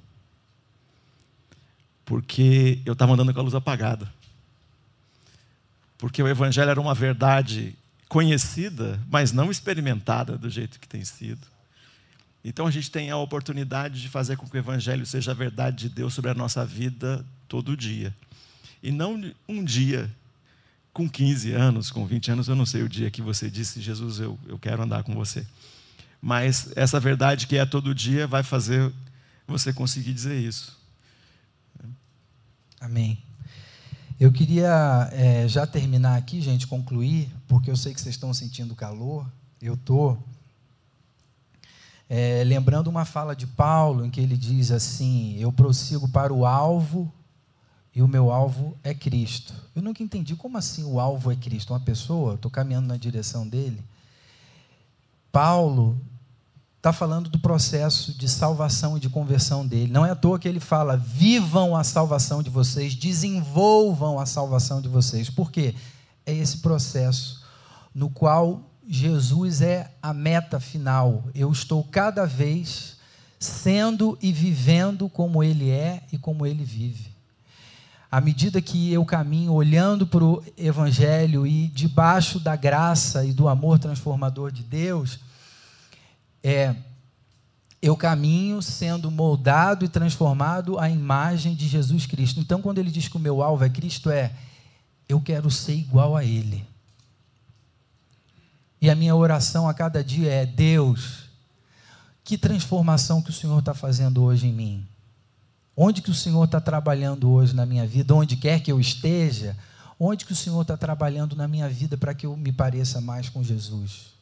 Porque 2.05 2.81
eu 2.85 2.95
estava 2.95 3.13
andando 3.13 3.33
com 3.33 3.39
a 3.39 3.43
luz 3.45 3.55
apagada 3.55 4.13
porque 6.05 6.23
o 6.23 6.29
Evangelho 6.29 6.69
era 6.69 6.79
uma 6.79 6.93
verdade 6.93 7.75
conhecida, 8.11 9.01
mas 9.09 9.33
não 9.33 9.51
experimentada 9.51 10.37
do 10.37 10.51
jeito 10.51 10.79
que 10.79 10.87
tem 10.87 11.03
sido. 11.03 11.47
Então 12.45 12.67
a 12.67 12.71
gente 12.71 12.91
tem 12.91 13.11
a 13.11 13.17
oportunidade 13.17 14.03
de 14.03 14.11
fazer 14.11 14.37
com 14.37 14.47
que 14.47 14.55
o 14.55 14.59
Evangelho 14.59 15.07
seja 15.07 15.31
a 15.31 15.35
verdade 15.35 15.89
de 15.89 15.89
Deus 15.89 16.13
sobre 16.13 16.31
a 16.31 16.35
nossa 16.35 16.63
vida 16.63 17.25
todo 17.49 17.75
dia. 17.75 18.15
E 18.83 18.93
não 18.93 19.19
um 19.49 19.65
dia, 19.65 20.15
com 20.93 21.09
15 21.09 21.53
anos, 21.53 21.91
com 21.91 22.07
20 22.07 22.33
anos, 22.33 22.49
eu 22.49 22.55
não 22.55 22.67
sei 22.67 22.83
o 22.83 22.89
dia 22.89 23.11
que 23.11 23.23
você 23.23 23.49
disse, 23.49 23.81
Jesus, 23.81 24.21
eu, 24.21 24.39
eu 24.47 24.59
quero 24.59 24.83
andar 24.83 25.05
com 25.05 25.15
você. 25.15 25.47
Mas 26.21 26.71
essa 26.77 27.01
verdade 27.01 27.47
que 27.47 27.57
é 27.57 27.65
todo 27.65 27.95
dia 27.95 28.27
vai 28.27 28.43
fazer 28.43 28.93
você 29.49 29.73
conseguir 29.73 30.13
dizer 30.13 30.39
isso. 30.39 30.79
Amém. 32.79 33.25
Eu 34.19 34.31
queria 34.31 35.09
é, 35.13 35.49
já 35.49 35.67
terminar 35.67 36.17
aqui, 36.17 36.41
gente, 36.41 36.69
concluir, 36.69 37.29
porque 37.49 37.69
eu 37.69 37.77
sei 37.77 37.93
que 37.93 38.01
vocês 38.01 38.15
estão 38.15 38.33
sentindo 38.33 38.75
calor. 38.75 39.27
Eu 39.61 39.75
estou. 39.75 40.23
É, 42.09 42.45
lembrando 42.45 42.89
uma 42.89 43.05
fala 43.05 43.35
de 43.35 43.47
Paulo, 43.47 44.05
em 44.05 44.11
que 44.11 44.21
ele 44.21 44.37
diz 44.37 44.71
assim: 44.71 45.37
Eu 45.39 45.51
prossigo 45.51 46.09
para 46.09 46.33
o 46.33 46.47
alvo 46.47 47.13
e 47.93 48.03
o 48.03 48.09
meu 48.09 48.31
alvo 48.31 48.77
é 48.85 48.95
Cristo. 48.95 49.53
Eu 49.75 49.83
nunca 49.83 50.03
entendi 50.03 50.37
como 50.37 50.57
assim 50.59 50.85
o 50.85 51.01
alvo 51.01 51.33
é 51.33 51.37
Cristo. 51.37 51.73
Uma 51.73 51.81
pessoa, 51.81 52.35
estou 52.35 52.51
caminhando 52.51 52.87
na 52.87 52.97
direção 52.97 53.49
dele. 53.49 53.83
Paulo 55.33 56.01
está 56.85 56.93
falando 56.93 57.31
do 57.31 57.39
processo 57.39 58.13
de 58.13 58.29
salvação 58.29 58.99
e 58.99 59.01
de 59.01 59.09
conversão 59.09 59.67
dele. 59.67 59.91
Não 59.91 60.05
é 60.05 60.11
à 60.11 60.15
toa 60.15 60.39
que 60.39 60.47
ele 60.47 60.61
fala: 60.61 60.99
vivam 60.99 61.75
a 61.75 61.83
salvação 61.83 62.43
de 62.43 62.51
vocês, 62.51 62.95
desenvolvam 62.95 64.21
a 64.21 64.27
salvação 64.27 64.83
de 64.83 64.89
vocês. 64.89 65.31
Por 65.31 65.51
quê? 65.51 65.75
É 66.27 66.35
esse 66.35 66.59
processo 66.59 67.43
no 67.95 68.11
qual 68.11 68.61
Jesus 68.87 69.63
é 69.63 69.93
a 70.03 70.13
meta 70.13 70.61
final. 70.61 71.25
Eu 71.35 71.51
estou 71.51 71.83
cada 71.85 72.27
vez 72.27 72.97
sendo 73.39 74.19
e 74.21 74.31
vivendo 74.31 75.09
como 75.09 75.43
ele 75.43 75.71
é 75.71 76.03
e 76.13 76.19
como 76.19 76.45
ele 76.45 76.65
vive. 76.65 77.15
À 78.13 78.21
medida 78.21 78.61
que 78.61 78.93
eu 78.93 79.07
caminho 79.07 79.55
olhando 79.55 80.07
para 80.07 80.23
o 80.23 80.45
Evangelho 80.55 81.47
e 81.47 81.67
debaixo 81.69 82.39
da 82.39 82.55
graça 82.55 83.25
e 83.25 83.33
do 83.33 83.49
amor 83.49 83.79
transformador 83.79 84.53
de 84.53 84.63
Deus, 84.63 85.19
é 86.45 86.77
eu 87.81 87.97
caminho 87.97 88.63
sendo 88.63 89.11
moldado 89.11 89.85
e 89.85 89.89
transformado 89.89 90.79
à 90.79 90.89
imagem 90.89 91.55
de 91.55 91.67
Jesus 91.67 92.07
Cristo. 92.07 92.41
Então, 92.41 92.63
quando 92.63 92.79
ele 92.79 92.91
diz 92.91 93.09
que 93.09 93.17
o 93.17 93.21
meu 93.21 93.43
alvo 93.43 93.65
é 93.65 93.69
Cristo, 93.69 94.11
é 94.11 94.33
eu 95.09 95.21
quero 95.21 95.51
ser 95.51 95.75
igual 95.75 96.17
a 96.17 96.25
Ele. 96.25 96.67
E 98.81 98.89
a 98.89 98.95
minha 98.95 99.15
oração 99.15 99.69
a 99.69 99.75
cada 99.75 100.03
dia 100.03 100.31
é: 100.31 100.47
Deus, 100.47 101.25
que 102.23 102.39
transformação 102.39 103.21
que 103.21 103.31
o 103.31 103.35
Senhor 103.35 103.59
está 103.59 103.75
fazendo 103.75 104.23
hoje 104.23 104.47
em 104.47 104.53
mim? 104.53 104.87
Onde 105.77 106.01
que 106.01 106.11
o 106.11 106.15
Senhor 106.15 106.45
está 106.45 106.61
trabalhando 106.61 107.31
hoje 107.31 107.55
na 107.55 107.67
minha 107.67 107.87
vida? 107.87 108.15
Onde 108.15 108.37
quer 108.37 108.61
que 108.61 108.71
eu 108.71 108.81
esteja? 108.81 109.57
Onde 109.99 110.25
que 110.25 110.33
o 110.33 110.37
Senhor 110.37 110.63
está 110.63 110.77
trabalhando 110.77 111.35
na 111.35 111.49
minha 111.49 111.69
vida 111.69 111.97
para 111.97 112.15
que 112.15 112.27
eu 112.27 112.37
me 112.37 112.53
pareça 112.53 113.01
mais 113.01 113.29
com 113.29 113.43
Jesus? 113.43 114.14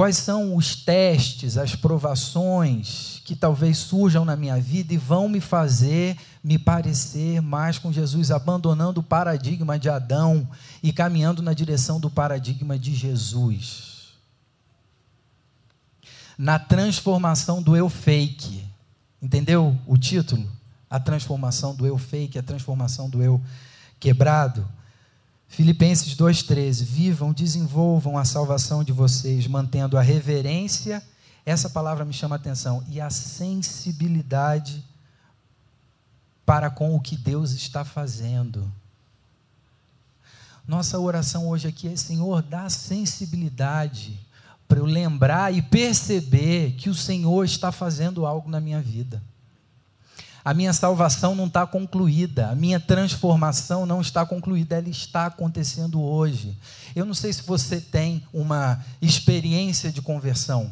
Quais 0.00 0.16
são 0.16 0.56
os 0.56 0.74
testes, 0.74 1.58
as 1.58 1.76
provações 1.76 3.20
que 3.22 3.36
talvez 3.36 3.76
surjam 3.76 4.24
na 4.24 4.34
minha 4.34 4.58
vida 4.58 4.94
e 4.94 4.96
vão 4.96 5.28
me 5.28 5.42
fazer 5.42 6.16
me 6.42 6.58
parecer 6.58 7.42
mais 7.42 7.78
com 7.78 7.92
Jesus, 7.92 8.30
abandonando 8.30 9.00
o 9.00 9.02
paradigma 9.02 9.78
de 9.78 9.90
Adão 9.90 10.48
e 10.82 10.90
caminhando 10.90 11.42
na 11.42 11.52
direção 11.52 12.00
do 12.00 12.08
paradigma 12.08 12.78
de 12.78 12.94
Jesus? 12.94 14.14
Na 16.38 16.58
transformação 16.58 17.62
do 17.62 17.76
eu 17.76 17.90
fake. 17.90 18.64
Entendeu 19.20 19.78
o 19.86 19.98
título? 19.98 20.50
A 20.88 20.98
transformação 20.98 21.74
do 21.74 21.86
eu 21.86 21.98
fake, 21.98 22.38
a 22.38 22.42
transformação 22.42 23.10
do 23.10 23.22
eu 23.22 23.38
quebrado. 24.00 24.66
Filipenses 25.50 26.14
2,13: 26.14 26.84
Vivam, 26.84 27.32
desenvolvam 27.32 28.16
a 28.16 28.24
salvação 28.24 28.84
de 28.84 28.92
vocês, 28.92 29.48
mantendo 29.48 29.98
a 29.98 30.00
reverência, 30.00 31.02
essa 31.44 31.68
palavra 31.68 32.04
me 32.04 32.12
chama 32.12 32.36
a 32.36 32.38
atenção, 32.38 32.84
e 32.88 33.00
a 33.00 33.10
sensibilidade 33.10 34.82
para 36.46 36.70
com 36.70 36.94
o 36.94 37.00
que 37.00 37.16
Deus 37.16 37.50
está 37.50 37.84
fazendo. 37.84 38.72
Nossa 40.68 41.00
oração 41.00 41.48
hoje 41.48 41.66
aqui 41.66 41.88
é: 41.88 41.96
Senhor, 41.96 42.42
dá 42.42 42.70
sensibilidade 42.70 44.16
para 44.68 44.78
eu 44.78 44.84
lembrar 44.84 45.52
e 45.52 45.60
perceber 45.60 46.76
que 46.78 46.88
o 46.88 46.94
Senhor 46.94 47.44
está 47.44 47.72
fazendo 47.72 48.24
algo 48.24 48.48
na 48.48 48.60
minha 48.60 48.80
vida 48.80 49.20
a 50.50 50.54
minha 50.54 50.72
salvação 50.72 51.32
não 51.36 51.46
está 51.46 51.64
concluída, 51.64 52.50
a 52.50 52.56
minha 52.56 52.80
transformação 52.80 53.86
não 53.86 54.00
está 54.00 54.26
concluída, 54.26 54.78
ela 54.78 54.88
está 54.88 55.26
acontecendo 55.26 56.02
hoje. 56.02 56.58
Eu 56.92 57.06
não 57.06 57.14
sei 57.14 57.32
se 57.32 57.44
você 57.44 57.80
tem 57.80 58.20
uma 58.32 58.84
experiência 59.00 59.92
de 59.92 60.02
conversão. 60.02 60.68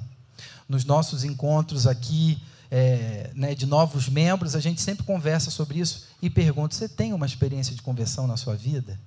Nos 0.68 0.84
nossos 0.84 1.22
encontros 1.22 1.86
aqui, 1.86 2.42
é, 2.68 3.30
né, 3.36 3.54
de 3.54 3.66
novos 3.66 4.08
membros, 4.08 4.56
a 4.56 4.60
gente 4.60 4.80
sempre 4.80 5.04
conversa 5.04 5.48
sobre 5.48 5.78
isso 5.78 6.08
e 6.20 6.28
pergunta: 6.28 6.74
você 6.74 6.88
tem 6.88 7.12
uma 7.12 7.24
experiência 7.24 7.72
de 7.72 7.80
conversão 7.80 8.26
na 8.26 8.36
sua 8.36 8.56
vida? 8.56 8.98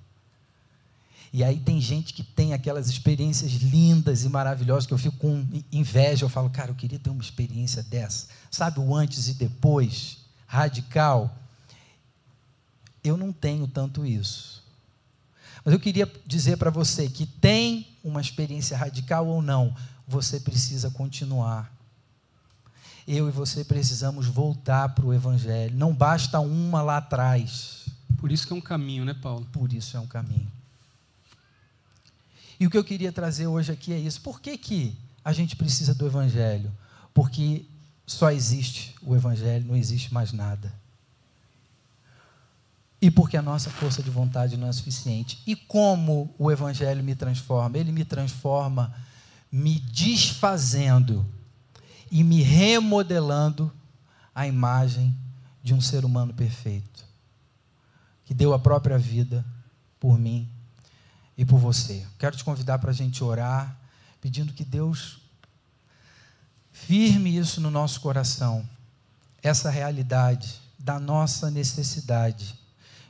E 1.34 1.44
aí 1.44 1.58
tem 1.58 1.82
gente 1.82 2.14
que 2.14 2.22
tem 2.22 2.54
aquelas 2.54 2.88
experiências 2.88 3.52
lindas 3.52 4.24
e 4.24 4.28
maravilhosas 4.30 4.86
que 4.86 4.94
eu 4.94 4.98
fico 4.98 5.18
com 5.18 5.46
inveja. 5.70 6.24
Eu 6.24 6.30
falo, 6.30 6.48
cara, 6.48 6.70
eu 6.70 6.74
queria 6.74 6.98
ter 6.98 7.10
uma 7.10 7.22
experiência 7.22 7.82
dessa. 7.82 8.28
Sabe 8.50 8.80
o 8.80 8.96
antes 8.96 9.28
e 9.28 9.34
depois, 9.34 10.21
radical? 10.52 11.34
Eu 13.02 13.16
não 13.16 13.32
tenho 13.32 13.66
tanto 13.66 14.04
isso. 14.04 14.62
Mas 15.64 15.72
eu 15.72 15.80
queria 15.80 16.10
dizer 16.26 16.58
para 16.58 16.68
você 16.68 17.08
que 17.08 17.24
tem 17.24 17.88
uma 18.04 18.20
experiência 18.20 18.76
radical 18.76 19.26
ou 19.26 19.40
não, 19.40 19.74
você 20.06 20.38
precisa 20.38 20.90
continuar. 20.90 21.72
Eu 23.08 23.28
e 23.28 23.32
você 23.32 23.64
precisamos 23.64 24.26
voltar 24.26 24.90
para 24.90 25.06
o 25.06 25.14
Evangelho. 25.14 25.74
Não 25.74 25.94
basta 25.94 26.38
uma 26.38 26.82
lá 26.82 26.98
atrás. 26.98 27.86
Por 28.18 28.30
isso 28.30 28.46
que 28.46 28.52
é 28.52 28.56
um 28.56 28.60
caminho, 28.60 29.06
né, 29.06 29.14
Paulo? 29.14 29.46
Por 29.52 29.72
isso 29.72 29.96
é 29.96 30.00
um 30.00 30.06
caminho. 30.06 30.52
E 32.60 32.66
o 32.66 32.70
que 32.70 32.76
eu 32.76 32.84
queria 32.84 33.10
trazer 33.10 33.46
hoje 33.46 33.72
aqui 33.72 33.92
é 33.92 33.98
isso. 33.98 34.20
Por 34.20 34.38
que, 34.38 34.58
que 34.58 34.94
a 35.24 35.32
gente 35.32 35.56
precisa 35.56 35.94
do 35.94 36.06
Evangelho? 36.06 36.70
Porque 37.14 37.64
só 38.16 38.30
existe 38.30 38.94
o 39.02 39.14
Evangelho, 39.14 39.66
não 39.66 39.76
existe 39.76 40.12
mais 40.12 40.32
nada. 40.32 40.72
E 43.00 43.10
porque 43.10 43.36
a 43.36 43.42
nossa 43.42 43.68
força 43.68 44.02
de 44.02 44.10
vontade 44.10 44.56
não 44.56 44.68
é 44.68 44.72
suficiente. 44.72 45.42
E 45.46 45.56
como 45.56 46.32
o 46.38 46.50
Evangelho 46.50 47.02
me 47.02 47.14
transforma? 47.14 47.76
Ele 47.76 47.90
me 47.90 48.04
transforma 48.04 48.94
me 49.50 49.80
desfazendo 49.80 51.26
e 52.10 52.22
me 52.22 52.42
remodelando 52.42 53.72
a 54.34 54.46
imagem 54.46 55.16
de 55.62 55.74
um 55.74 55.80
ser 55.80 56.04
humano 56.04 56.32
perfeito, 56.32 57.04
que 58.24 58.32
deu 58.34 58.54
a 58.54 58.58
própria 58.58 58.98
vida 58.98 59.44
por 59.98 60.18
mim 60.18 60.48
e 61.36 61.44
por 61.44 61.58
você. 61.58 62.06
Quero 62.18 62.36
te 62.36 62.44
convidar 62.44 62.78
para 62.78 62.90
a 62.90 62.94
gente 62.94 63.22
orar, 63.22 63.76
pedindo 64.20 64.52
que 64.52 64.64
Deus 64.64 65.21
firme 66.92 67.34
isso 67.34 67.58
no 67.58 67.70
nosso 67.70 68.02
coração, 68.02 68.68
essa 69.42 69.70
realidade 69.70 70.60
da 70.78 71.00
nossa 71.00 71.50
necessidade 71.50 72.54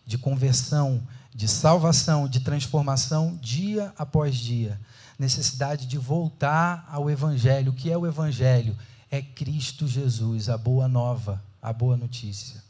de 0.07 0.17
conversão, 0.17 1.03
de 1.35 1.49
salvação, 1.49 2.29
de 2.29 2.39
transformação 2.39 3.37
dia 3.43 3.93
após 3.99 4.37
dia. 4.37 4.81
Necessidade 5.19 5.87
de 5.87 5.99
voltar 5.99 6.89
ao 6.93 7.11
Evangelho. 7.11 7.73
O 7.73 7.75
que 7.75 7.91
é 7.91 7.99
o 7.99 8.07
Evangelho? 8.07 8.79
É 9.11 9.21
Cristo 9.21 9.89
Jesus, 9.89 10.49
a 10.49 10.57
boa 10.57 10.87
nova, 10.87 11.43
a 11.61 11.73
boa 11.73 11.97
notícia 11.97 12.63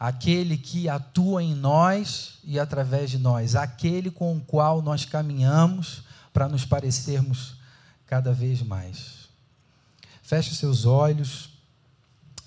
aquele 0.00 0.56
que 0.56 0.88
atua 0.88 1.44
em 1.44 1.54
nós 1.54 2.38
e 2.42 2.58
através 2.58 3.08
de 3.10 3.18
nós, 3.18 3.54
aquele 3.54 4.10
com 4.10 4.36
o 4.36 4.40
qual 4.40 4.82
nós 4.82 5.04
caminhamos 5.04 6.02
para 6.32 6.48
nos 6.48 6.64
parecermos 6.64 7.54
cada 8.04 8.32
vez 8.32 8.62
mais. 8.62 9.21
Feche 10.22 10.54
seus 10.54 10.84
olhos. 10.84 11.50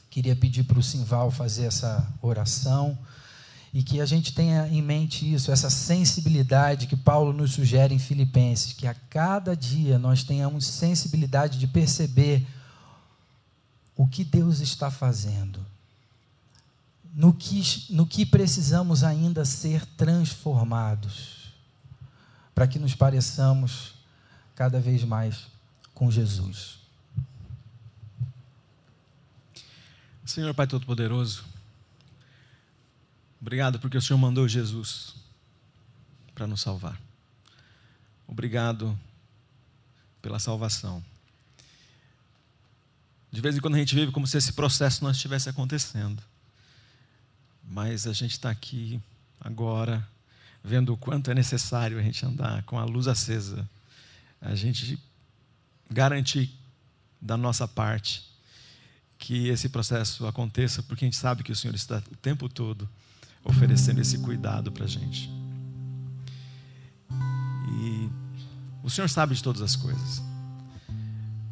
Queria 0.09 0.35
pedir 0.35 0.63
para 0.63 0.79
o 0.79 0.83
Simval 0.83 1.29
fazer 1.29 1.65
essa 1.65 2.07
oração 2.21 2.97
e 3.73 3.83
que 3.83 3.99
a 3.99 4.05
gente 4.05 4.33
tenha 4.33 4.67
em 4.69 4.81
mente 4.81 5.31
isso, 5.31 5.51
essa 5.51 5.69
sensibilidade 5.69 6.87
que 6.87 6.95
Paulo 6.95 7.33
nos 7.33 7.51
sugere 7.51 7.93
em 7.93 7.99
Filipenses, 7.99 8.71
que 8.71 8.87
a 8.87 8.93
cada 8.93 9.55
dia 9.55 9.99
nós 9.99 10.23
tenhamos 10.23 10.65
sensibilidade 10.65 11.59
de 11.59 11.67
perceber 11.67 12.47
o 13.95 14.07
que 14.07 14.23
Deus 14.23 14.61
está 14.61 14.89
fazendo 14.89 15.59
no 17.15 17.33
que, 17.33 17.63
no 17.91 18.05
que 18.05 18.25
precisamos 18.25 19.01
ainda 19.01 19.45
ser 19.45 19.85
transformados, 19.85 21.53
para 22.53 22.67
que 22.67 22.77
nos 22.77 22.93
pareçamos 22.93 23.93
cada 24.53 24.81
vez 24.81 25.05
mais 25.05 25.47
com 25.93 26.11
Jesus. 26.11 26.84
Senhor 30.25 30.55
Pai 30.55 30.65
Todo-Poderoso, 30.65 31.45
obrigado 33.39 33.79
porque 33.79 33.95
o 33.95 34.01
Senhor 34.01 34.17
mandou 34.17 34.47
Jesus 34.47 35.13
para 36.33 36.47
nos 36.47 36.61
salvar. 36.61 36.99
Obrigado 38.27 38.97
pela 40.23 40.39
salvação. 40.39 41.03
De 43.31 43.39
vez 43.39 43.55
em 43.55 43.59
quando 43.59 43.75
a 43.75 43.77
gente 43.77 43.93
vive 43.93 44.11
como 44.11 44.25
se 44.25 44.35
esse 44.35 44.51
processo 44.53 45.03
não 45.03 45.11
estivesse 45.11 45.47
acontecendo. 45.47 46.23
Mas 47.63 48.07
a 48.07 48.13
gente 48.13 48.31
está 48.31 48.49
aqui 48.49 48.99
agora, 49.39 50.05
vendo 50.63 50.91
o 50.91 50.97
quanto 50.97 51.29
é 51.29 51.35
necessário 51.35 51.99
a 51.99 52.01
gente 52.01 52.25
andar 52.25 52.63
com 52.63 52.79
a 52.79 52.83
luz 52.83 53.07
acesa, 53.07 53.69
a 54.41 54.55
gente 54.55 54.99
garantir 55.87 56.49
da 57.21 57.37
nossa 57.37 57.67
parte 57.67 58.34
que 59.25 59.49
esse 59.49 59.69
processo 59.69 60.27
aconteça, 60.27 60.83
porque 60.83 61.03
a 61.03 61.07
gente 61.07 61.17
sabe 61.17 61.41
que 61.41 61.51
o 61.51 61.55
Senhor 61.55 61.73
está 61.73 61.97
o 62.11 62.15
tempo 62.17 62.47
todo 62.47 62.87
oferecendo 63.43 63.99
esse 63.99 64.19
cuidado 64.19 64.71
para 64.71 64.85
a 64.85 64.87
gente. 64.87 65.31
E 67.81 68.07
o 68.83 68.89
Senhor 68.89 69.09
sabe 69.09 69.33
de 69.33 69.41
todas 69.41 69.63
as 69.63 69.75
coisas. 69.75 70.21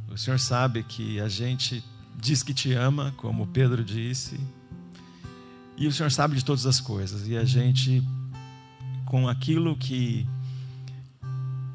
O 0.07 0.15
Senhor 0.19 0.39
sabe 0.39 0.84
que 0.84 1.19
a 1.19 1.28
gente 1.28 1.84
diz 2.15 2.43
que 2.43 2.53
te 2.53 2.74
ama, 2.74 3.11
como 3.17 3.47
Pedro 3.47 3.84
disse, 3.84 4.39
e 5.76 5.88
o 5.88 5.91
Senhor 5.91 6.11
sabe 6.11 6.36
de 6.36 6.45
todas 6.45 6.67
as 6.67 6.80
coisas. 6.80 7.28
E 7.28 7.36
a 7.36 7.43
gente, 7.43 8.03
com 9.03 9.28
aquilo 9.28 9.76
que 9.76 10.28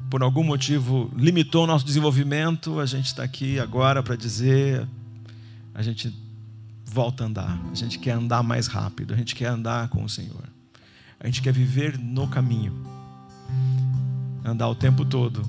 por 0.09 0.23
algum 0.23 0.45
motivo 0.45 1.11
limitou 1.13 1.65
o 1.65 1.67
nosso 1.67 1.85
desenvolvimento, 1.85 2.79
a 2.79 2.85
gente 2.85 3.07
está 3.07 3.23
aqui 3.23 3.59
agora 3.59 4.01
para 4.01 4.15
dizer: 4.15 4.87
a 5.73 5.81
gente 5.81 6.13
volta 6.85 7.23
a 7.23 7.27
andar, 7.27 7.59
a 7.71 7.75
gente 7.75 7.99
quer 7.99 8.11
andar 8.11 8.41
mais 8.41 8.67
rápido, 8.67 9.13
a 9.13 9.17
gente 9.17 9.35
quer 9.35 9.47
andar 9.47 9.89
com 9.89 10.03
o 10.03 10.09
Senhor, 10.09 10.43
a 11.19 11.25
gente 11.27 11.41
quer 11.41 11.53
viver 11.53 11.97
no 11.97 12.27
caminho, 12.27 12.73
andar 14.43 14.67
o 14.67 14.75
tempo 14.75 15.05
todo 15.05 15.43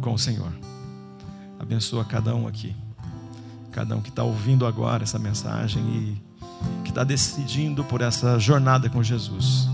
com 0.00 0.14
o 0.14 0.18
Senhor. 0.18 0.52
Abençoa 1.58 2.04
cada 2.04 2.34
um 2.34 2.46
aqui, 2.46 2.74
cada 3.72 3.96
um 3.96 4.00
que 4.00 4.08
está 4.08 4.22
ouvindo 4.22 4.64
agora 4.64 5.02
essa 5.02 5.18
mensagem 5.18 5.82
e 5.82 6.30
que 6.84 6.90
está 6.90 7.04
decidindo 7.04 7.84
por 7.84 8.00
essa 8.00 8.38
jornada 8.38 8.88
com 8.88 9.02
Jesus. 9.02 9.68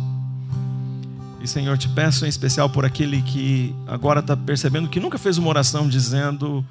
E 1.40 1.46
Senhor, 1.46 1.78
te 1.78 1.88
peço 1.88 2.24
em 2.24 2.28
especial 2.28 2.68
por 2.68 2.84
aquele 2.84 3.22
que 3.22 3.74
agora 3.86 4.20
está 4.20 4.36
percebendo 4.36 4.88
que 4.88 4.98
nunca 4.98 5.18
fez 5.18 5.38
uma 5.38 5.48
oração 5.48 5.88
dizendo: 5.88 6.64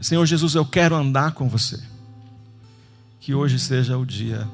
Senhor 0.00 0.24
Jesus, 0.24 0.54
eu 0.54 0.64
quero 0.64 0.94
andar 0.94 1.32
com 1.32 1.48
você. 1.48 1.93
Que 3.24 3.34
hoje 3.34 3.58
seja 3.58 3.96
o 3.96 4.04
dia, 4.04 4.46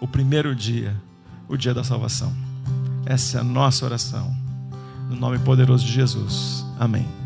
o 0.00 0.06
primeiro 0.06 0.54
dia, 0.54 0.94
o 1.48 1.56
dia 1.56 1.74
da 1.74 1.82
salvação. 1.82 2.32
Essa 3.04 3.38
é 3.38 3.40
a 3.40 3.42
nossa 3.42 3.84
oração. 3.84 4.32
No 5.08 5.16
nome 5.16 5.40
poderoso 5.40 5.84
de 5.84 5.92
Jesus. 5.92 6.64
Amém. 6.78 7.19